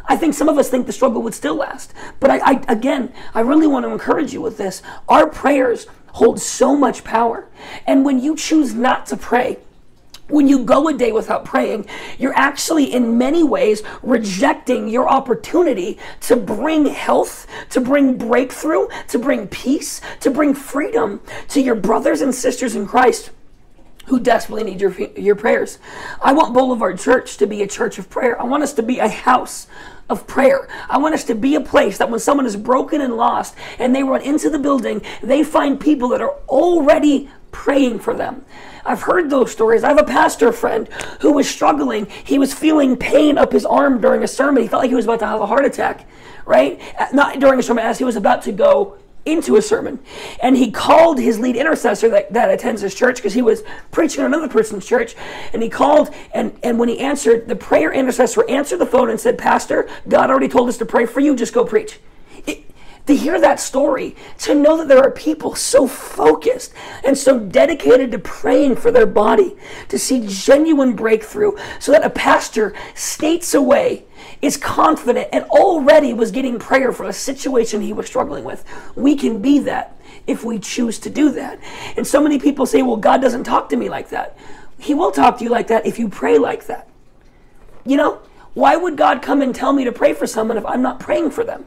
I 0.06 0.18
think 0.18 0.34
some 0.34 0.50
of 0.50 0.58
us 0.58 0.70
think 0.70 0.88
the 0.88 0.94
struggle 0.94 1.22
would 1.22 1.34
still 1.34 1.56
last. 1.56 1.94
But 2.20 2.32
I, 2.32 2.38
I, 2.40 2.64
again, 2.68 3.14
I 3.34 3.42
really 3.42 3.68
want 3.68 3.86
to 3.86 3.92
encourage 3.92 4.34
you 4.34 4.42
with 4.42 4.58
this. 4.58 4.82
Our 5.08 5.28
prayers 5.28 5.88
hold 6.14 6.42
so 6.42 6.76
much 6.76 7.04
power. 7.04 7.48
And 7.88 8.04
when 8.04 8.20
you 8.20 8.36
choose 8.36 8.74
not 8.74 9.06
to 9.08 9.18
pray, 9.18 9.60
when 10.32 10.48
you 10.48 10.64
go 10.64 10.88
a 10.88 10.94
day 10.94 11.12
without 11.12 11.46
praying, 11.46 11.86
you're 12.18 12.36
actually 12.36 12.94
in 12.94 13.18
many 13.18 13.44
ways 13.44 13.84
rejecting 14.02 14.88
your 14.88 15.08
opportunity 15.10 15.98
to 16.22 16.36
bring 16.36 16.86
health, 16.86 17.48
to 17.70 17.82
bring 17.82 18.18
breakthrough, 18.18 18.88
to 19.10 19.20
bring 19.20 19.48
peace, 19.48 20.02
to 20.20 20.30
bring 20.32 20.54
freedom 20.54 21.22
to 21.50 21.62
your 21.62 21.76
brothers 21.76 22.22
and 22.22 22.34
sisters 22.34 22.76
in 22.76 22.88
Christ 22.88 23.32
who 24.06 24.20
desperately 24.20 24.64
need 24.64 24.82
your, 24.82 24.92
your 25.18 25.36
prayers. 25.36 25.78
I 26.22 26.34
want 26.34 26.54
Boulevard 26.54 27.00
Church 27.00 27.38
to 27.38 27.48
be 27.48 27.62
a 27.62 27.68
church 27.68 27.98
of 27.98 28.10
prayer. 28.10 28.40
I 28.42 28.44
want 28.44 28.64
us 28.64 28.74
to 28.74 28.84
be 28.84 29.00
a 29.00 29.08
house 29.08 29.68
of 30.10 30.28
prayer. 30.28 30.68
I 30.90 30.98
want 30.98 31.14
us 31.14 31.24
to 31.26 31.36
be 31.36 31.56
a 31.56 31.62
place 31.62 31.98
that 31.98 32.10
when 32.10 32.20
someone 32.20 32.46
is 32.46 32.58
broken 32.58 33.00
and 33.00 33.16
lost 33.16 33.56
and 33.80 33.96
they 33.96 34.04
run 34.04 34.22
into 34.22 34.50
the 34.50 34.60
building, 34.60 35.02
they 35.24 35.44
find 35.44 35.80
people 35.80 36.10
that 36.10 36.22
are 36.22 36.36
already 36.50 37.30
praying 37.52 38.00
for 38.00 38.14
them. 38.14 38.46
I've 38.86 39.04
heard 39.04 39.30
those 39.30 39.52
stories. 39.52 39.84
I 39.84 39.90
have 39.90 40.00
a 40.00 40.04
pastor 40.04 40.52
friend 40.52 40.88
who 41.22 41.34
was 41.34 41.50
struggling. 41.50 42.08
He 42.24 42.40
was 42.40 42.54
feeling 42.54 42.98
pain 42.98 43.38
up 43.38 43.52
his 43.52 43.66
arm 43.66 44.02
during 44.02 44.24
a 44.24 44.28
sermon. 44.28 44.64
He 44.64 44.70
felt 44.70 44.84
like 44.84 44.90
he 44.90 44.96
was 44.96 45.06
about 45.06 45.20
to 45.20 45.28
have 45.28 45.42
a 45.42 45.46
heart 45.46 45.66
attack, 45.66 46.08
right? 46.46 46.82
Uh, 47.00 47.08
not 47.14 47.40
during 47.40 47.60
a 47.60 47.64
sermon, 47.64 47.86
as 47.86 47.98
he 47.98 48.04
was 48.04 48.16
about 48.16 48.42
to 48.44 48.52
go 48.52 48.98
into 49.26 49.56
a 49.56 49.62
sermon. 49.62 50.00
And 50.42 50.58
he 50.58 50.72
called 50.72 51.20
his 51.20 51.38
lead 51.38 51.56
intercessor 51.56 52.10
that, 52.10 52.34
that 52.34 52.50
attends 52.50 52.82
his 52.82 52.96
church 52.96 53.18
because 53.18 53.34
he 53.34 53.44
was 53.44 53.62
preaching 53.92 54.22
at 54.22 54.26
another 54.26 54.48
person's 54.50 54.86
church. 54.86 55.16
And 55.54 55.62
he 55.62 55.70
called, 55.70 56.10
and, 56.34 56.58
and 56.64 56.80
when 56.80 56.90
he 56.90 57.00
answered, 57.00 57.48
the 57.48 57.56
prayer 57.56 57.94
intercessor 57.94 58.50
answered 58.50 58.78
the 58.78 58.86
phone 58.88 59.12
and 59.12 59.20
said, 59.20 59.38
Pastor, 59.38 59.88
God 60.08 60.32
already 60.32 60.48
told 60.48 60.70
us 60.70 60.78
to 60.80 60.86
pray 60.86 61.06
for 61.06 61.20
you. 61.20 61.36
Just 61.36 61.54
go 61.54 61.64
preach. 61.64 62.00
To 63.08 63.16
hear 63.16 63.40
that 63.40 63.60
story, 63.60 64.16
to 64.40 64.54
know 64.54 64.78
that 64.78 64.88
there 64.88 65.00
are 65.00 65.12
people 65.12 65.56
so 65.56 65.88
focused 65.88 66.74
and 67.04 67.18
so 67.18 67.40
dedicated 67.40 68.12
to 68.12 68.20
praying 68.20 68.76
for 68.76 68.92
their 68.92 69.06
body, 69.06 69.56
to 69.90 69.98
see 69.98 70.26
genuine 70.28 70.94
breakthrough, 70.96 71.52
so 71.80 71.92
that 71.92 72.06
a 72.06 72.10
pastor 72.10 72.74
states 72.94 73.54
away 73.54 74.06
is 74.42 74.58
confident 74.58 75.28
and 75.32 75.44
already 75.46 76.14
was 76.14 76.32
getting 76.32 76.60
prayer 76.60 76.92
for 76.92 77.06
a 77.06 77.14
situation 77.14 77.82
he 77.82 77.94
was 77.94 78.08
struggling 78.08 78.44
with. 78.44 78.64
We 78.96 79.16
can 79.16 79.42
be 79.42 79.60
that 79.60 79.98
if 80.28 80.44
we 80.44 80.60
choose 80.60 81.00
to 81.00 81.10
do 81.10 81.32
that. 81.32 81.60
And 81.98 82.06
so 82.06 82.22
many 82.22 82.40
people 82.40 82.66
say, 82.66 82.82
well, 82.82 82.98
God 82.98 83.22
doesn't 83.22 83.44
talk 83.44 83.70
to 83.70 83.76
me 83.76 83.90
like 83.90 84.10
that. 84.10 84.38
He 84.80 84.94
will 84.94 85.12
talk 85.12 85.38
to 85.38 85.44
you 85.44 85.50
like 85.50 85.68
that 85.68 85.86
if 85.86 86.00
you 86.00 86.10
pray 86.10 86.38
like 86.38 86.66
that. 86.68 86.88
You 87.86 87.98
know, 87.98 88.20
why 88.54 88.76
would 88.76 88.98
God 88.98 89.22
come 89.22 89.42
and 89.42 89.54
tell 89.54 89.74
me 89.74 89.86
to 89.86 89.92
pray 89.92 90.14
for 90.14 90.28
someone 90.28 90.58
if 90.58 90.66
I'm 90.66 90.82
not 90.82 91.00
praying 91.00 91.32
for 91.32 91.44
them? 91.44 91.66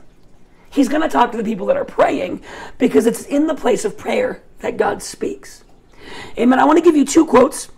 He's 0.75 0.89
going 0.89 1.03
to 1.03 1.09
talk 1.09 1.31
to 1.33 1.39
the 1.39 1.45
people 1.45 1.67
that 1.67 1.77
are 1.77 1.85
praying 1.85 2.43
because 2.79 3.07
it's 3.07 3.25
in 3.27 3.47
the 3.47 3.55
place 3.55 3.85
of 3.85 3.97
prayer 3.97 4.43
that 4.59 4.77
God 4.77 5.03
speaks. 5.03 5.63
Amen. 6.37 6.59
I 6.59 6.65
want 6.65 6.79
to 6.79 6.85
give 6.85 6.97
you 6.97 7.05
two 7.05 7.25
quotes 7.27 7.71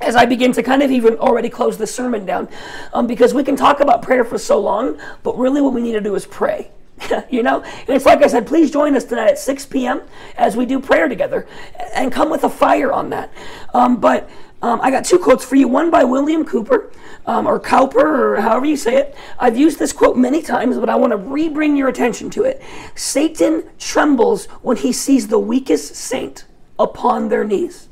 as 0.00 0.14
I 0.14 0.26
begin 0.26 0.52
to 0.52 0.62
kind 0.62 0.82
of 0.82 0.90
even 0.90 1.16
already 1.16 1.48
close 1.48 1.78
the 1.78 1.86
sermon 1.86 2.26
down 2.26 2.48
um, 2.92 3.06
because 3.06 3.32
we 3.32 3.42
can 3.42 3.56
talk 3.56 3.80
about 3.80 4.02
prayer 4.02 4.24
for 4.24 4.38
so 4.38 4.60
long, 4.60 5.00
but 5.22 5.38
really 5.38 5.60
what 5.60 5.72
we 5.72 5.80
need 5.80 5.92
to 5.92 6.00
do 6.00 6.14
is 6.14 6.26
pray. 6.26 6.70
you 7.30 7.42
know? 7.42 7.62
And 7.62 7.90
it's 7.90 8.04
like 8.04 8.22
I 8.22 8.26
said, 8.26 8.46
please 8.46 8.70
join 8.70 8.94
us 8.94 9.04
tonight 9.04 9.28
at 9.28 9.38
6 9.38 9.66
p.m. 9.66 10.02
as 10.36 10.56
we 10.56 10.66
do 10.66 10.80
prayer 10.80 11.08
together 11.08 11.46
and 11.94 12.12
come 12.12 12.30
with 12.30 12.44
a 12.44 12.50
fire 12.50 12.92
on 12.92 13.10
that. 13.10 13.32
Um, 13.72 14.00
but 14.00 14.28
um, 14.60 14.80
I 14.82 14.90
got 14.90 15.04
two 15.04 15.18
quotes 15.18 15.44
for 15.44 15.56
you. 15.56 15.68
One 15.68 15.90
by 15.90 16.04
William 16.04 16.44
Cooper, 16.44 16.90
um, 17.28 17.46
or 17.46 17.60
Cowper, 17.60 18.36
or 18.36 18.40
however 18.40 18.64
you 18.64 18.76
say 18.76 18.96
it. 18.96 19.14
I've 19.38 19.56
used 19.56 19.78
this 19.78 19.92
quote 19.92 20.16
many 20.16 20.40
times, 20.40 20.78
but 20.78 20.88
I 20.88 20.96
want 20.96 21.12
to 21.12 21.18
re 21.18 21.48
bring 21.48 21.76
your 21.76 21.88
attention 21.88 22.30
to 22.30 22.42
it. 22.42 22.60
Satan 22.96 23.68
trembles 23.78 24.46
when 24.62 24.78
he 24.78 24.92
sees 24.92 25.28
the 25.28 25.38
weakest 25.38 25.94
saint 25.94 26.46
upon 26.78 27.28
their 27.28 27.44
knees. 27.44 27.87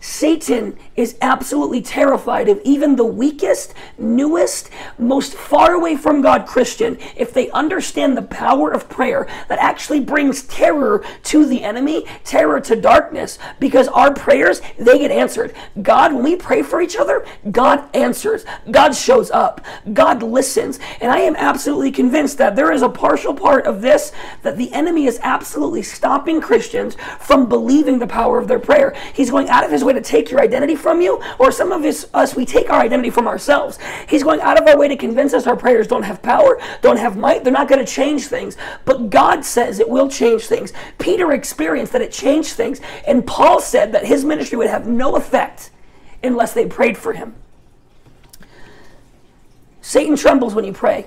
Satan 0.00 0.78
is 0.96 1.16
absolutely 1.20 1.82
terrified 1.82 2.48
of 2.48 2.60
even 2.64 2.96
the 2.96 3.04
weakest, 3.04 3.74
newest, 3.98 4.70
most 4.98 5.34
far 5.34 5.74
away 5.74 5.96
from 5.96 6.22
God 6.22 6.46
Christian 6.46 6.98
if 7.16 7.34
they 7.34 7.50
understand 7.50 8.16
the 8.16 8.22
power 8.22 8.70
of 8.70 8.88
prayer 8.88 9.26
that 9.48 9.58
actually 9.58 10.00
brings 10.00 10.42
terror 10.44 11.04
to 11.24 11.44
the 11.44 11.62
enemy, 11.62 12.06
terror 12.24 12.60
to 12.62 12.76
darkness, 12.76 13.38
because 13.58 13.88
our 13.88 14.12
prayers, 14.12 14.62
they 14.78 14.98
get 14.98 15.10
answered. 15.10 15.54
God, 15.82 16.14
when 16.14 16.24
we 16.24 16.34
pray 16.34 16.62
for 16.62 16.80
each 16.80 16.96
other, 16.96 17.26
God 17.50 17.84
answers. 17.94 18.44
God 18.70 18.94
shows 18.94 19.30
up. 19.30 19.60
God 19.92 20.22
listens. 20.22 20.78
And 21.02 21.12
I 21.12 21.18
am 21.18 21.36
absolutely 21.36 21.92
convinced 21.92 22.38
that 22.38 22.56
there 22.56 22.72
is 22.72 22.82
a 22.82 22.88
partial 22.88 23.34
part 23.34 23.66
of 23.66 23.82
this 23.82 24.12
that 24.42 24.56
the 24.56 24.72
enemy 24.72 25.06
is 25.06 25.20
absolutely 25.22 25.82
stopping 25.82 26.40
Christians 26.40 26.96
from 27.18 27.48
believing 27.48 27.98
the 27.98 28.06
power 28.06 28.38
of 28.38 28.48
their 28.48 28.58
prayer. 28.58 28.94
He's 29.12 29.30
going 29.30 29.48
out 29.50 29.64
of 29.64 29.70
his 29.70 29.84
way 29.84 29.89
to 29.94 30.02
take 30.02 30.30
your 30.30 30.40
identity 30.40 30.76
from 30.76 30.90
from 30.90 31.00
you, 31.00 31.22
or 31.38 31.52
some 31.52 31.70
of 31.70 31.84
us, 31.84 32.04
us, 32.14 32.34
we 32.34 32.44
take 32.44 32.68
our 32.68 32.80
identity 32.80 33.10
from 33.10 33.28
ourselves. 33.28 33.78
He's 34.08 34.24
going 34.24 34.40
out 34.40 34.60
of 34.60 34.66
our 34.66 34.76
way 34.76 34.88
to 34.88 34.96
convince 34.96 35.32
us 35.32 35.46
our 35.46 35.54
prayers 35.56 35.86
don't 35.86 36.02
have 36.02 36.20
power, 36.20 36.60
don't 36.82 36.96
have 36.96 37.16
might, 37.16 37.44
they're 37.44 37.52
not 37.52 37.68
going 37.68 37.84
to 37.84 37.90
change 37.90 38.26
things. 38.26 38.56
But 38.84 39.08
God 39.08 39.44
says 39.44 39.78
it 39.78 39.88
will 39.88 40.08
change 40.08 40.46
things. 40.46 40.72
Peter 40.98 41.32
experienced 41.32 41.92
that 41.92 42.02
it 42.02 42.10
changed 42.10 42.54
things, 42.54 42.80
and 43.06 43.24
Paul 43.24 43.60
said 43.60 43.92
that 43.92 44.04
his 44.04 44.24
ministry 44.24 44.58
would 44.58 44.68
have 44.68 44.88
no 44.88 45.14
effect 45.14 45.70
unless 46.24 46.54
they 46.54 46.66
prayed 46.66 46.98
for 46.98 47.12
him. 47.12 47.36
Satan 49.80 50.16
trembles 50.16 50.56
when 50.56 50.64
you 50.64 50.72
pray. 50.72 51.06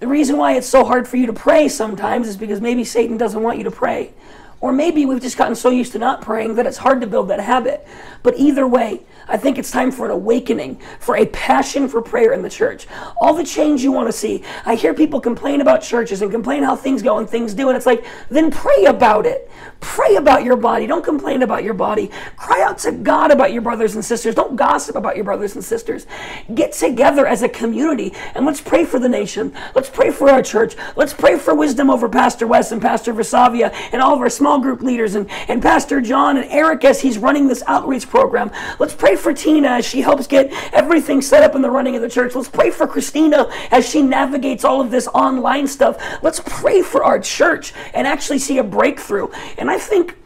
The 0.00 0.08
reason 0.08 0.38
why 0.38 0.54
it's 0.54 0.66
so 0.66 0.82
hard 0.82 1.06
for 1.06 1.18
you 1.18 1.26
to 1.26 1.34
pray 1.34 1.68
sometimes 1.68 2.26
is 2.26 2.38
because 2.38 2.62
maybe 2.62 2.84
Satan 2.84 3.18
doesn't 3.18 3.42
want 3.42 3.58
you 3.58 3.64
to 3.64 3.70
pray. 3.70 4.14
Or 4.60 4.72
maybe 4.72 5.06
we've 5.06 5.20
just 5.20 5.36
gotten 5.36 5.54
so 5.54 5.70
used 5.70 5.92
to 5.92 5.98
not 5.98 6.20
praying 6.20 6.56
that 6.56 6.66
it's 6.66 6.78
hard 6.78 7.00
to 7.00 7.06
build 7.06 7.28
that 7.28 7.40
habit. 7.40 7.86
But 8.22 8.36
either 8.36 8.66
way, 8.66 9.04
I 9.28 9.36
think 9.36 9.58
it's 9.58 9.70
time 9.70 9.92
for 9.92 10.06
an 10.06 10.10
awakening, 10.10 10.80
for 10.98 11.16
a 11.16 11.26
passion 11.26 11.86
for 11.86 12.00
prayer 12.00 12.32
in 12.32 12.42
the 12.42 12.48
church. 12.48 12.86
All 13.20 13.34
the 13.34 13.44
change 13.44 13.82
you 13.82 13.92
want 13.92 14.08
to 14.08 14.12
see. 14.12 14.42
I 14.64 14.74
hear 14.74 14.94
people 14.94 15.20
complain 15.20 15.60
about 15.60 15.82
churches 15.82 16.22
and 16.22 16.30
complain 16.30 16.62
how 16.62 16.74
things 16.74 17.02
go 17.02 17.18
and 17.18 17.28
things 17.28 17.52
do, 17.54 17.68
and 17.68 17.76
it's 17.76 17.86
like, 17.86 18.04
then 18.30 18.50
pray 18.50 18.86
about 18.86 19.26
it. 19.26 19.50
Pray 19.80 20.16
about 20.16 20.44
your 20.44 20.56
body. 20.56 20.86
Don't 20.86 21.04
complain 21.04 21.42
about 21.42 21.62
your 21.62 21.74
body. 21.74 22.10
Cry 22.36 22.62
out 22.62 22.78
to 22.78 22.92
God 22.92 23.30
about 23.30 23.52
your 23.52 23.62
brothers 23.62 23.94
and 23.94 24.04
sisters. 24.04 24.34
Don't 24.34 24.56
gossip 24.56 24.96
about 24.96 25.14
your 25.14 25.24
brothers 25.24 25.54
and 25.54 25.64
sisters. 25.64 26.06
Get 26.54 26.72
together 26.72 27.26
as 27.26 27.42
a 27.42 27.48
community 27.48 28.12
and 28.34 28.44
let's 28.46 28.60
pray 28.60 28.84
for 28.84 28.98
the 28.98 29.08
nation. 29.08 29.52
Let's 29.74 29.88
pray 29.88 30.10
for 30.10 30.30
our 30.30 30.42
church. 30.42 30.74
Let's 30.96 31.12
pray 31.12 31.38
for 31.38 31.54
wisdom 31.54 31.90
over 31.90 32.08
Pastor 32.08 32.46
Wes 32.46 32.72
and 32.72 32.82
Pastor 32.82 33.12
Versavia 33.12 33.72
and 33.92 34.02
all 34.02 34.14
of 34.14 34.20
our 34.20 34.30
small 34.30 34.47
group 34.56 34.80
leaders 34.80 35.14
and, 35.14 35.30
and 35.48 35.60
Pastor 35.60 36.00
John 36.00 36.38
and 36.38 36.50
Eric 36.50 36.86
as 36.86 37.02
he's 37.02 37.18
running 37.18 37.46
this 37.46 37.62
outreach 37.66 38.08
program. 38.08 38.50
Let's 38.78 38.94
pray 38.94 39.16
for 39.16 39.34
Tina 39.34 39.68
as 39.68 39.84
she 39.86 40.00
helps 40.00 40.26
get 40.26 40.50
everything 40.72 41.20
set 41.20 41.42
up 41.42 41.54
in 41.54 41.60
the 41.60 41.70
running 41.70 41.94
of 41.94 42.00
the 42.00 42.08
church. 42.08 42.34
Let's 42.34 42.48
pray 42.48 42.70
for 42.70 42.86
Christina 42.86 43.50
as 43.70 43.86
she 43.86 44.00
navigates 44.00 44.64
all 44.64 44.80
of 44.80 44.90
this 44.90 45.06
online 45.08 45.66
stuff. 45.66 46.02
Let's 46.22 46.40
pray 46.46 46.80
for 46.80 47.04
our 47.04 47.20
church 47.20 47.74
and 47.92 48.06
actually 48.06 48.38
see 48.38 48.56
a 48.56 48.64
breakthrough. 48.64 49.28
And 49.58 49.70
I 49.70 49.78
think 49.78 50.16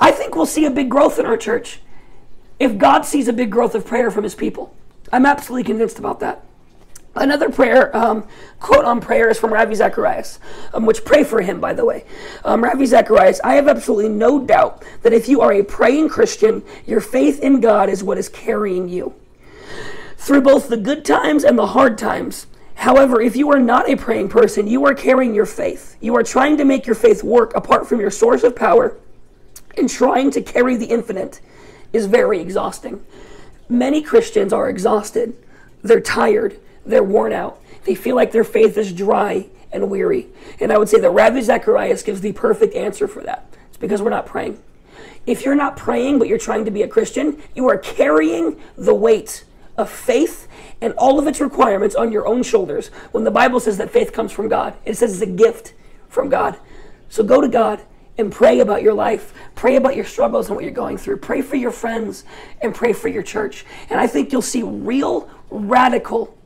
I 0.00 0.10
think 0.10 0.34
we'll 0.34 0.46
see 0.46 0.64
a 0.64 0.70
big 0.70 0.90
growth 0.90 1.20
in 1.20 1.26
our 1.26 1.36
church 1.36 1.78
if 2.58 2.76
God 2.76 3.02
sees 3.02 3.28
a 3.28 3.32
big 3.32 3.52
growth 3.52 3.76
of 3.76 3.86
prayer 3.86 4.10
from 4.10 4.24
his 4.24 4.34
people. 4.34 4.74
I'm 5.12 5.26
absolutely 5.26 5.64
convinced 5.64 5.98
about 6.00 6.20
that. 6.20 6.44
Another 7.14 7.50
prayer, 7.50 7.94
um, 7.94 8.26
quote 8.58 8.86
on 8.86 9.00
prayer, 9.00 9.28
is 9.28 9.38
from 9.38 9.52
Ravi 9.52 9.74
Zacharias, 9.74 10.38
um, 10.72 10.86
which 10.86 11.04
pray 11.04 11.24
for 11.24 11.42
him, 11.42 11.60
by 11.60 11.74
the 11.74 11.84
way. 11.84 12.04
Um, 12.42 12.64
Ravi 12.64 12.86
Zacharias, 12.86 13.38
I 13.44 13.54
have 13.54 13.68
absolutely 13.68 14.08
no 14.08 14.42
doubt 14.44 14.82
that 15.02 15.12
if 15.12 15.28
you 15.28 15.42
are 15.42 15.52
a 15.52 15.62
praying 15.62 16.08
Christian, 16.08 16.62
your 16.86 17.00
faith 17.00 17.40
in 17.40 17.60
God 17.60 17.90
is 17.90 18.02
what 18.02 18.16
is 18.16 18.30
carrying 18.30 18.88
you. 18.88 19.14
Through 20.16 20.40
both 20.40 20.68
the 20.68 20.78
good 20.78 21.04
times 21.04 21.44
and 21.44 21.58
the 21.58 21.66
hard 21.66 21.98
times. 21.98 22.46
However, 22.76 23.20
if 23.20 23.36
you 23.36 23.50
are 23.52 23.60
not 23.60 23.90
a 23.90 23.96
praying 23.96 24.30
person, 24.30 24.66
you 24.66 24.86
are 24.86 24.94
carrying 24.94 25.34
your 25.34 25.46
faith. 25.46 25.96
You 26.00 26.16
are 26.16 26.22
trying 26.22 26.56
to 26.56 26.64
make 26.64 26.86
your 26.86 26.96
faith 26.96 27.22
work 27.22 27.54
apart 27.54 27.86
from 27.86 28.00
your 28.00 28.10
source 28.10 28.42
of 28.42 28.56
power, 28.56 28.96
and 29.76 29.88
trying 29.88 30.30
to 30.30 30.40
carry 30.40 30.76
the 30.76 30.86
infinite 30.86 31.40
is 31.92 32.06
very 32.06 32.40
exhausting. 32.40 33.04
Many 33.68 34.00
Christians 34.00 34.52
are 34.52 34.70
exhausted, 34.70 35.36
they're 35.82 36.00
tired 36.00 36.58
they're 36.84 37.02
worn 37.02 37.32
out. 37.32 37.60
They 37.84 37.94
feel 37.94 38.16
like 38.16 38.32
their 38.32 38.44
faith 38.44 38.76
is 38.76 38.92
dry 38.92 39.46
and 39.72 39.90
weary. 39.90 40.28
And 40.60 40.72
I 40.72 40.78
would 40.78 40.88
say 40.88 41.00
that 41.00 41.10
Ravi 41.10 41.40
Zacharias 41.42 42.02
gives 42.02 42.20
the 42.20 42.32
perfect 42.32 42.74
answer 42.74 43.08
for 43.08 43.22
that. 43.22 43.46
It's 43.68 43.76
because 43.76 44.02
we're 44.02 44.10
not 44.10 44.26
praying. 44.26 44.62
If 45.26 45.44
you're 45.44 45.54
not 45.54 45.76
praying, 45.76 46.18
but 46.18 46.28
you're 46.28 46.38
trying 46.38 46.64
to 46.64 46.70
be 46.70 46.82
a 46.82 46.88
Christian, 46.88 47.40
you 47.54 47.68
are 47.68 47.78
carrying 47.78 48.60
the 48.76 48.94
weight 48.94 49.44
of 49.76 49.88
faith 49.88 50.48
and 50.80 50.92
all 50.94 51.18
of 51.18 51.26
its 51.26 51.40
requirements 51.40 51.94
on 51.94 52.12
your 52.12 52.26
own 52.26 52.42
shoulders. 52.42 52.88
When 53.12 53.24
the 53.24 53.30
Bible 53.30 53.60
says 53.60 53.78
that 53.78 53.90
faith 53.90 54.12
comes 54.12 54.32
from 54.32 54.48
God, 54.48 54.74
it 54.84 54.96
says 54.96 55.12
it's 55.12 55.30
a 55.30 55.34
gift 55.34 55.74
from 56.08 56.28
God. 56.28 56.58
So 57.08 57.22
go 57.22 57.40
to 57.40 57.48
God 57.48 57.80
and 58.18 58.30
pray 58.30 58.60
about 58.60 58.82
your 58.82 58.94
life. 58.94 59.32
Pray 59.54 59.76
about 59.76 59.96
your 59.96 60.04
struggles 60.04 60.48
and 60.48 60.56
what 60.56 60.64
you're 60.64 60.72
going 60.72 60.98
through. 60.98 61.18
Pray 61.18 61.40
for 61.40 61.56
your 61.56 61.70
friends 61.70 62.24
and 62.60 62.74
pray 62.74 62.92
for 62.92 63.08
your 63.08 63.22
church. 63.22 63.64
And 63.90 64.00
I 64.00 64.06
think 64.06 64.32
you'll 64.32 64.42
see 64.42 64.62
real, 64.62 65.30
radical 65.50 66.36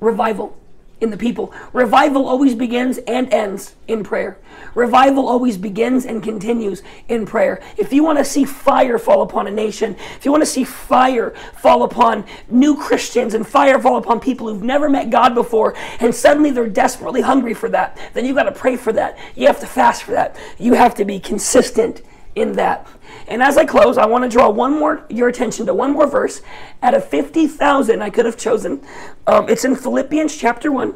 revival 0.00 0.56
in 1.00 1.10
the 1.10 1.16
people. 1.16 1.52
Revival 1.72 2.26
always 2.26 2.54
begins 2.54 2.98
and 2.98 3.32
ends 3.32 3.76
in 3.86 4.02
prayer. 4.02 4.38
Revival 4.74 5.28
always 5.28 5.56
begins 5.56 6.04
and 6.04 6.22
continues 6.22 6.82
in 7.08 7.24
prayer. 7.24 7.62
If 7.76 7.92
you 7.92 8.02
want 8.02 8.18
to 8.18 8.24
see 8.24 8.44
fire 8.44 8.98
fall 8.98 9.22
upon 9.22 9.46
a 9.46 9.50
nation, 9.50 9.96
if 10.16 10.24
you 10.24 10.32
want 10.32 10.42
to 10.42 10.46
see 10.46 10.64
fire 10.64 11.30
fall 11.56 11.84
upon 11.84 12.24
new 12.48 12.76
Christians 12.76 13.34
and 13.34 13.46
fire 13.46 13.78
fall 13.78 13.96
upon 13.96 14.18
people 14.18 14.48
who've 14.48 14.62
never 14.62 14.88
met 14.88 15.10
God 15.10 15.34
before, 15.34 15.74
and 16.00 16.14
suddenly 16.14 16.50
they're 16.50 16.68
desperately 16.68 17.20
hungry 17.20 17.54
for 17.54 17.68
that, 17.68 17.98
then 18.14 18.24
you've 18.24 18.36
got 18.36 18.44
to 18.44 18.52
pray 18.52 18.76
for 18.76 18.92
that. 18.92 19.18
You 19.36 19.46
have 19.46 19.60
to 19.60 19.66
fast 19.66 20.02
for 20.02 20.12
that. 20.12 20.36
You 20.58 20.74
have 20.74 20.94
to 20.96 21.04
be 21.04 21.20
consistent 21.20 22.02
in 22.40 22.52
that. 22.52 22.86
And 23.26 23.42
as 23.42 23.56
I 23.56 23.64
close, 23.64 23.98
I 23.98 24.06
want 24.06 24.24
to 24.24 24.30
draw 24.30 24.48
one 24.48 24.78
more 24.78 25.04
your 25.08 25.28
attention 25.28 25.66
to 25.66 25.74
one 25.74 25.92
more 25.92 26.06
verse 26.06 26.40
out 26.82 26.94
of 26.94 27.06
50,000 27.08 28.02
I 28.02 28.10
could 28.10 28.26
have 28.26 28.36
chosen. 28.36 28.84
Um, 29.26 29.48
it's 29.48 29.64
in 29.64 29.76
Philippians 29.76 30.36
chapter 30.36 30.72
1 30.72 30.94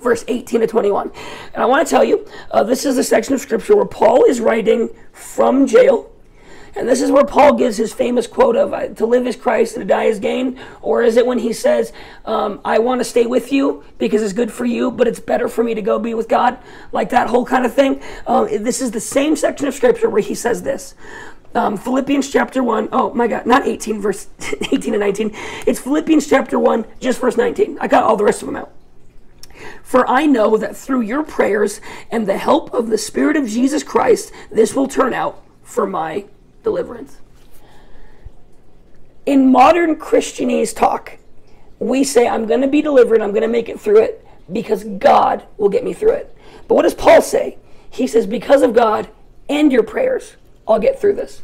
verse 0.00 0.24
18 0.28 0.60
to 0.60 0.66
21. 0.66 1.10
And 1.54 1.62
I 1.62 1.66
want 1.66 1.86
to 1.86 1.90
tell 1.90 2.02
you, 2.02 2.26
uh, 2.50 2.62
this 2.62 2.84
is 2.84 2.98
a 2.98 3.04
section 3.04 3.34
of 3.34 3.40
scripture 3.40 3.76
where 3.76 3.84
Paul 3.84 4.24
is 4.24 4.40
writing 4.40 4.88
from 5.12 5.66
jail. 5.66 6.09
And 6.76 6.88
this 6.88 7.00
is 7.00 7.10
where 7.10 7.24
Paul 7.24 7.54
gives 7.54 7.76
his 7.76 7.92
famous 7.92 8.26
quote 8.26 8.56
of 8.56 8.72
uh, 8.72 8.88
to 8.88 9.06
live 9.06 9.26
is 9.26 9.36
Christ 9.36 9.76
and 9.76 9.82
to 9.82 9.86
die 9.86 10.04
is 10.04 10.18
gain. 10.18 10.58
Or 10.82 11.02
is 11.02 11.16
it 11.16 11.26
when 11.26 11.38
he 11.38 11.52
says, 11.52 11.92
um, 12.24 12.60
I 12.64 12.78
want 12.78 13.00
to 13.00 13.04
stay 13.04 13.26
with 13.26 13.52
you 13.52 13.84
because 13.98 14.22
it's 14.22 14.32
good 14.32 14.52
for 14.52 14.64
you, 14.64 14.90
but 14.90 15.08
it's 15.08 15.20
better 15.20 15.48
for 15.48 15.64
me 15.64 15.74
to 15.74 15.82
go 15.82 15.98
be 15.98 16.14
with 16.14 16.28
God? 16.28 16.58
Like 16.92 17.10
that 17.10 17.28
whole 17.28 17.44
kind 17.44 17.66
of 17.66 17.74
thing. 17.74 18.00
Um, 18.26 18.46
this 18.46 18.80
is 18.80 18.92
the 18.92 19.00
same 19.00 19.36
section 19.36 19.66
of 19.66 19.74
scripture 19.74 20.08
where 20.08 20.22
he 20.22 20.34
says 20.34 20.62
this 20.62 20.94
um, 21.54 21.76
Philippians 21.76 22.30
chapter 22.30 22.62
1. 22.62 22.88
Oh 22.92 23.12
my 23.14 23.26
God, 23.26 23.46
not 23.46 23.66
18, 23.66 24.00
verse 24.00 24.28
18 24.72 24.94
and 24.94 25.00
19. 25.00 25.32
It's 25.66 25.80
Philippians 25.80 26.28
chapter 26.28 26.58
1, 26.58 26.84
just 27.00 27.20
verse 27.20 27.36
19. 27.36 27.78
I 27.80 27.88
got 27.88 28.04
all 28.04 28.16
the 28.16 28.24
rest 28.24 28.42
of 28.42 28.46
them 28.46 28.56
out. 28.56 28.72
For 29.82 30.08
I 30.08 30.26
know 30.26 30.56
that 30.56 30.76
through 30.76 31.02
your 31.02 31.22
prayers 31.22 31.80
and 32.10 32.26
the 32.26 32.38
help 32.38 32.72
of 32.72 32.88
the 32.88 32.98
Spirit 32.98 33.36
of 33.36 33.48
Jesus 33.48 33.82
Christ, 33.82 34.32
this 34.50 34.74
will 34.74 34.86
turn 34.86 35.12
out 35.12 35.42
for 35.62 35.86
my 35.86 36.26
deliverance. 36.62 37.18
In 39.26 39.50
modern 39.50 39.96
Christianese 39.96 40.74
talk, 40.74 41.18
we 41.78 42.04
say, 42.04 42.28
I'm 42.28 42.46
going 42.46 42.60
to 42.60 42.68
be 42.68 42.82
delivered, 42.82 43.20
I'm 43.22 43.30
going 43.30 43.42
to 43.42 43.48
make 43.48 43.68
it 43.68 43.80
through 43.80 44.00
it 44.00 44.26
because 44.52 44.84
God 44.84 45.44
will 45.56 45.68
get 45.68 45.84
me 45.84 45.92
through 45.92 46.12
it. 46.12 46.36
But 46.68 46.74
what 46.74 46.82
does 46.82 46.94
Paul 46.94 47.22
say? 47.22 47.58
He 47.90 48.06
says, 48.06 48.26
Because 48.26 48.62
of 48.62 48.74
God 48.74 49.08
and 49.48 49.72
your 49.72 49.82
prayers, 49.82 50.36
I'll 50.66 50.78
get 50.78 51.00
through 51.00 51.14
this. 51.14 51.42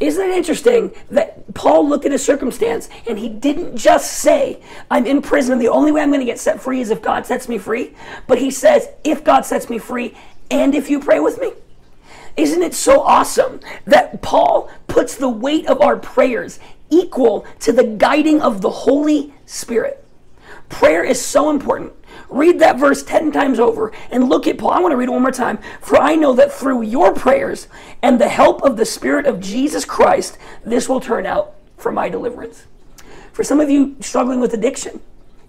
Isn't 0.00 0.28
it 0.28 0.36
interesting 0.36 0.92
that 1.10 1.54
Paul 1.54 1.88
looked 1.88 2.04
at 2.04 2.12
his 2.12 2.24
circumstance 2.24 2.88
and 3.06 3.18
he 3.18 3.28
didn't 3.28 3.76
just 3.76 4.12
say, 4.12 4.60
I'm 4.90 5.06
in 5.06 5.22
prison 5.22 5.52
and 5.52 5.62
the 5.62 5.68
only 5.68 5.92
way 5.92 6.02
I'm 6.02 6.08
going 6.08 6.20
to 6.20 6.26
get 6.26 6.40
set 6.40 6.60
free 6.60 6.80
is 6.80 6.90
if 6.90 7.00
God 7.00 7.26
sets 7.26 7.48
me 7.48 7.58
free, 7.58 7.94
but 8.26 8.38
he 8.38 8.50
says, 8.50 8.88
if 9.04 9.22
God 9.22 9.46
sets 9.46 9.70
me 9.70 9.78
free 9.78 10.16
and 10.50 10.74
if 10.74 10.90
you 10.90 10.98
pray 10.98 11.20
with 11.20 11.40
me. 11.40 11.52
Isn't 12.36 12.62
it 12.62 12.74
so 12.74 13.00
awesome 13.02 13.60
that 13.86 14.20
Paul 14.22 14.68
puts 14.88 15.14
the 15.14 15.28
weight 15.28 15.66
of 15.66 15.80
our 15.80 15.96
prayers 15.96 16.58
equal 16.90 17.46
to 17.60 17.72
the 17.72 17.84
guiding 17.84 18.42
of 18.42 18.60
the 18.60 18.70
Holy 18.70 19.32
Spirit? 19.46 20.04
Prayer 20.68 21.04
is 21.04 21.24
so 21.24 21.50
important. 21.50 21.92
Read 22.28 22.58
that 22.58 22.78
verse 22.78 23.04
10 23.04 23.30
times 23.30 23.60
over 23.60 23.92
and 24.10 24.28
look 24.28 24.48
at 24.48 24.58
Paul. 24.58 24.70
I 24.70 24.80
want 24.80 24.92
to 24.92 24.96
read 24.96 25.08
it 25.08 25.12
one 25.12 25.22
more 25.22 25.30
time. 25.30 25.58
For 25.80 25.96
I 26.00 26.16
know 26.16 26.32
that 26.34 26.52
through 26.52 26.82
your 26.82 27.14
prayers 27.14 27.68
and 28.02 28.20
the 28.20 28.28
help 28.28 28.62
of 28.62 28.76
the 28.76 28.84
Spirit 28.84 29.26
of 29.26 29.40
Jesus 29.40 29.84
Christ, 29.84 30.36
this 30.64 30.88
will 30.88 31.00
turn 31.00 31.26
out 31.26 31.54
for 31.76 31.92
my 31.92 32.08
deliverance. 32.08 32.64
For 33.32 33.44
some 33.44 33.60
of 33.60 33.70
you 33.70 33.96
struggling 34.00 34.40
with 34.40 34.54
addiction, 34.54 35.00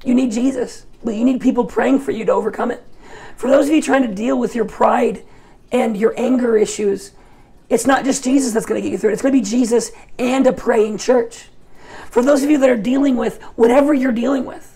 you 0.03 0.13
need 0.13 0.31
Jesus, 0.31 0.85
but 1.03 1.15
you 1.15 1.23
need 1.23 1.41
people 1.41 1.65
praying 1.65 1.99
for 1.99 2.11
you 2.11 2.25
to 2.25 2.31
overcome 2.31 2.69
it. 2.69 2.83
For 3.35 3.49
those 3.49 3.67
of 3.67 3.73
you 3.73 3.81
trying 3.81 4.07
to 4.07 4.13
deal 4.13 4.37
with 4.37 4.53
your 4.53 4.65
pride 4.65 5.23
and 5.71 5.97
your 5.97 6.13
anger 6.17 6.57
issues, 6.57 7.11
it's 7.69 7.87
not 7.87 8.05
just 8.05 8.23
Jesus 8.23 8.53
that's 8.53 8.65
going 8.65 8.81
to 8.81 8.87
get 8.87 8.91
you 8.91 8.97
through 8.97 9.11
it. 9.11 9.13
It's 9.13 9.21
going 9.21 9.33
to 9.33 9.39
be 9.39 9.45
Jesus 9.45 9.91
and 10.19 10.45
a 10.47 10.53
praying 10.53 10.97
church. 10.99 11.49
For 12.09 12.21
those 12.21 12.43
of 12.43 12.49
you 12.49 12.57
that 12.59 12.69
are 12.69 12.77
dealing 12.77 13.17
with 13.17 13.41
whatever 13.55 13.93
you're 13.93 14.11
dealing 14.11 14.45
with, 14.45 14.75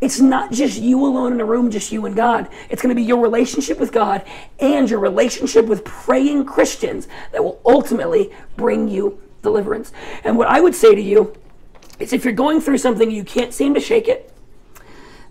it's 0.00 0.20
not 0.20 0.52
just 0.52 0.80
you 0.80 1.04
alone 1.06 1.32
in 1.32 1.40
a 1.40 1.44
room, 1.44 1.70
just 1.70 1.92
you 1.92 2.04
and 2.04 2.14
God. 2.14 2.48
It's 2.68 2.82
going 2.82 2.94
to 2.94 3.00
be 3.00 3.06
your 3.06 3.22
relationship 3.22 3.78
with 3.78 3.92
God 3.92 4.22
and 4.58 4.90
your 4.90 4.98
relationship 4.98 5.66
with 5.66 5.84
praying 5.84 6.44
Christians 6.44 7.08
that 7.32 7.42
will 7.42 7.60
ultimately 7.64 8.32
bring 8.56 8.88
you 8.88 9.22
deliverance. 9.42 9.92
And 10.24 10.36
what 10.36 10.48
I 10.48 10.60
would 10.60 10.74
say 10.74 10.94
to 10.94 11.00
you 11.00 11.34
is 11.98 12.12
if 12.12 12.24
you're 12.24 12.34
going 12.34 12.60
through 12.60 12.78
something 12.78 13.10
you 13.10 13.24
can't 13.24 13.54
seem 13.54 13.74
to 13.74 13.80
shake 13.80 14.08
it, 14.08 14.32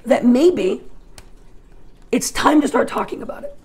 that 0.05 0.25
maybe 0.25 0.81
it's 2.11 2.31
time 2.31 2.61
to 2.61 2.67
start 2.67 2.87
talking 2.87 3.21
about 3.21 3.43
it. 3.43 3.55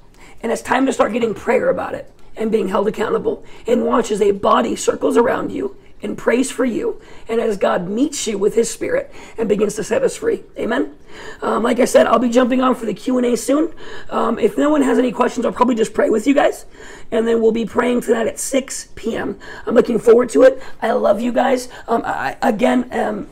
And 0.42 0.52
it's 0.52 0.62
time 0.62 0.86
to 0.86 0.92
start 0.92 1.12
getting 1.12 1.34
prayer 1.34 1.68
about 1.68 1.94
it 1.94 2.12
and 2.36 2.52
being 2.52 2.68
held 2.68 2.88
accountable. 2.88 3.44
And 3.66 3.84
watch 3.84 4.10
as 4.10 4.22
a 4.22 4.30
body 4.30 4.76
circles 4.76 5.16
around 5.16 5.50
you 5.52 5.76
and 6.02 6.16
prays 6.16 6.50
for 6.50 6.64
you, 6.64 7.00
and 7.28 7.40
as 7.40 7.56
God 7.56 7.88
meets 7.88 8.26
you 8.26 8.38
with 8.38 8.54
His 8.54 8.70
Spirit 8.70 9.12
and 9.36 9.48
begins 9.48 9.74
to 9.76 9.84
set 9.84 10.02
us 10.02 10.16
free. 10.16 10.44
Amen. 10.56 10.96
Um, 11.42 11.62
like 11.62 11.80
I 11.80 11.84
said, 11.86 12.06
I'll 12.06 12.18
be 12.18 12.28
jumping 12.28 12.60
on 12.60 12.74
for 12.74 12.86
the 12.86 12.94
Q 12.94 13.18
and 13.18 13.26
A 13.26 13.36
soon. 13.36 13.72
Um, 14.08 14.38
if 14.38 14.56
no 14.56 14.70
one 14.70 14.82
has 14.82 14.98
any 14.98 15.10
questions, 15.10 15.44
I'll 15.44 15.52
probably 15.52 15.74
just 15.74 15.94
pray 15.94 16.08
with 16.10 16.26
you 16.26 16.34
guys, 16.34 16.66
and 17.10 17.26
then 17.26 17.40
we'll 17.42 17.52
be 17.52 17.66
praying 17.66 18.02
tonight 18.02 18.28
at 18.28 18.38
6 18.38 18.90
p.m. 18.94 19.38
I'm 19.66 19.74
looking 19.74 19.98
forward 19.98 20.28
to 20.30 20.44
it. 20.44 20.62
I 20.80 20.92
love 20.92 21.20
you 21.20 21.32
guys. 21.32 21.68
Um, 21.88 22.02
I, 22.04 22.36
again, 22.42 22.88
um, 22.92 23.28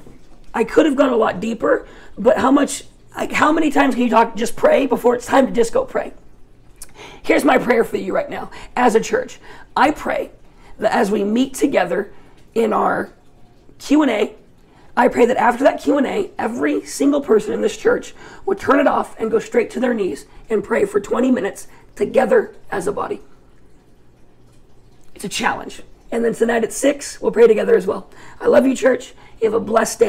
I 0.53 0.65
could 0.65 0.87
have 0.87 0.97
gone 0.97 1.11
a 1.11 1.17
lot 1.17 1.41
deeper, 1.41 1.87
but 2.19 2.39
how 2.39 2.51
much? 2.51 2.85
Like, 3.17 3.33
how 3.33 3.51
many 3.51 3.71
times 3.71 3.95
can 3.95 4.05
you 4.05 4.11
talk? 4.11 4.37
Just 4.37 4.57
pray 4.57 4.87
before 4.87 5.15
it's 5.15 5.25
time 5.25 5.53
to 5.53 5.71
go 5.71 5.85
pray. 5.85 6.13
Here's 7.27 7.45
my 7.45 7.59
prayer 7.59 7.83
for 7.83 7.97
you 7.97 8.15
right 8.15 8.31
now, 8.31 8.53
as 8.77 8.95
a 8.95 9.01
church. 9.01 9.41
I 9.77 9.91
pray 9.91 10.31
that 10.79 10.95
as 10.95 11.11
we 11.11 11.25
meet 11.25 11.55
together 11.55 12.13
in 12.55 12.73
our 12.73 13.11
Q&A. 13.81 14.37
I 14.97 15.09
pray 15.09 15.27
that 15.27 15.37
after 15.37 15.65
that 15.65 15.83
Q&A, 15.83 16.31
every 16.39 16.87
single 16.87 17.21
person 17.21 17.53
in 17.53 17.63
this 17.63 17.77
church 17.77 18.15
would 18.47 18.61
turn 18.61 18.79
it 18.79 18.87
off 18.87 19.19
and 19.19 19.29
go 19.29 19.41
straight 19.41 19.71
to 19.71 19.81
their 19.81 19.93
knees 19.93 20.27
and 20.49 20.63
pray 20.63 20.85
for 20.85 21.01
20 21.01 21.33
minutes 21.33 21.67
together 21.97 22.55
as 22.71 22.87
a 22.87 22.93
body. 22.93 23.21
It's 25.17 25.25
a 25.25 25.29
challenge. 25.29 25.83
And 26.13 26.25
then 26.25 26.33
tonight 26.33 26.63
at 26.63 26.73
6, 26.73 27.21
we'll 27.21 27.33
pray 27.33 27.49
together 27.49 27.77
as 27.77 27.89
well. 27.89 28.09
I 28.41 28.47
love 28.47 28.69
you, 28.69 28.77
church. 28.77 29.15
You 29.41 29.51
have 29.51 29.55
a 29.55 29.65
blessed 29.65 29.99
day. 29.99 30.05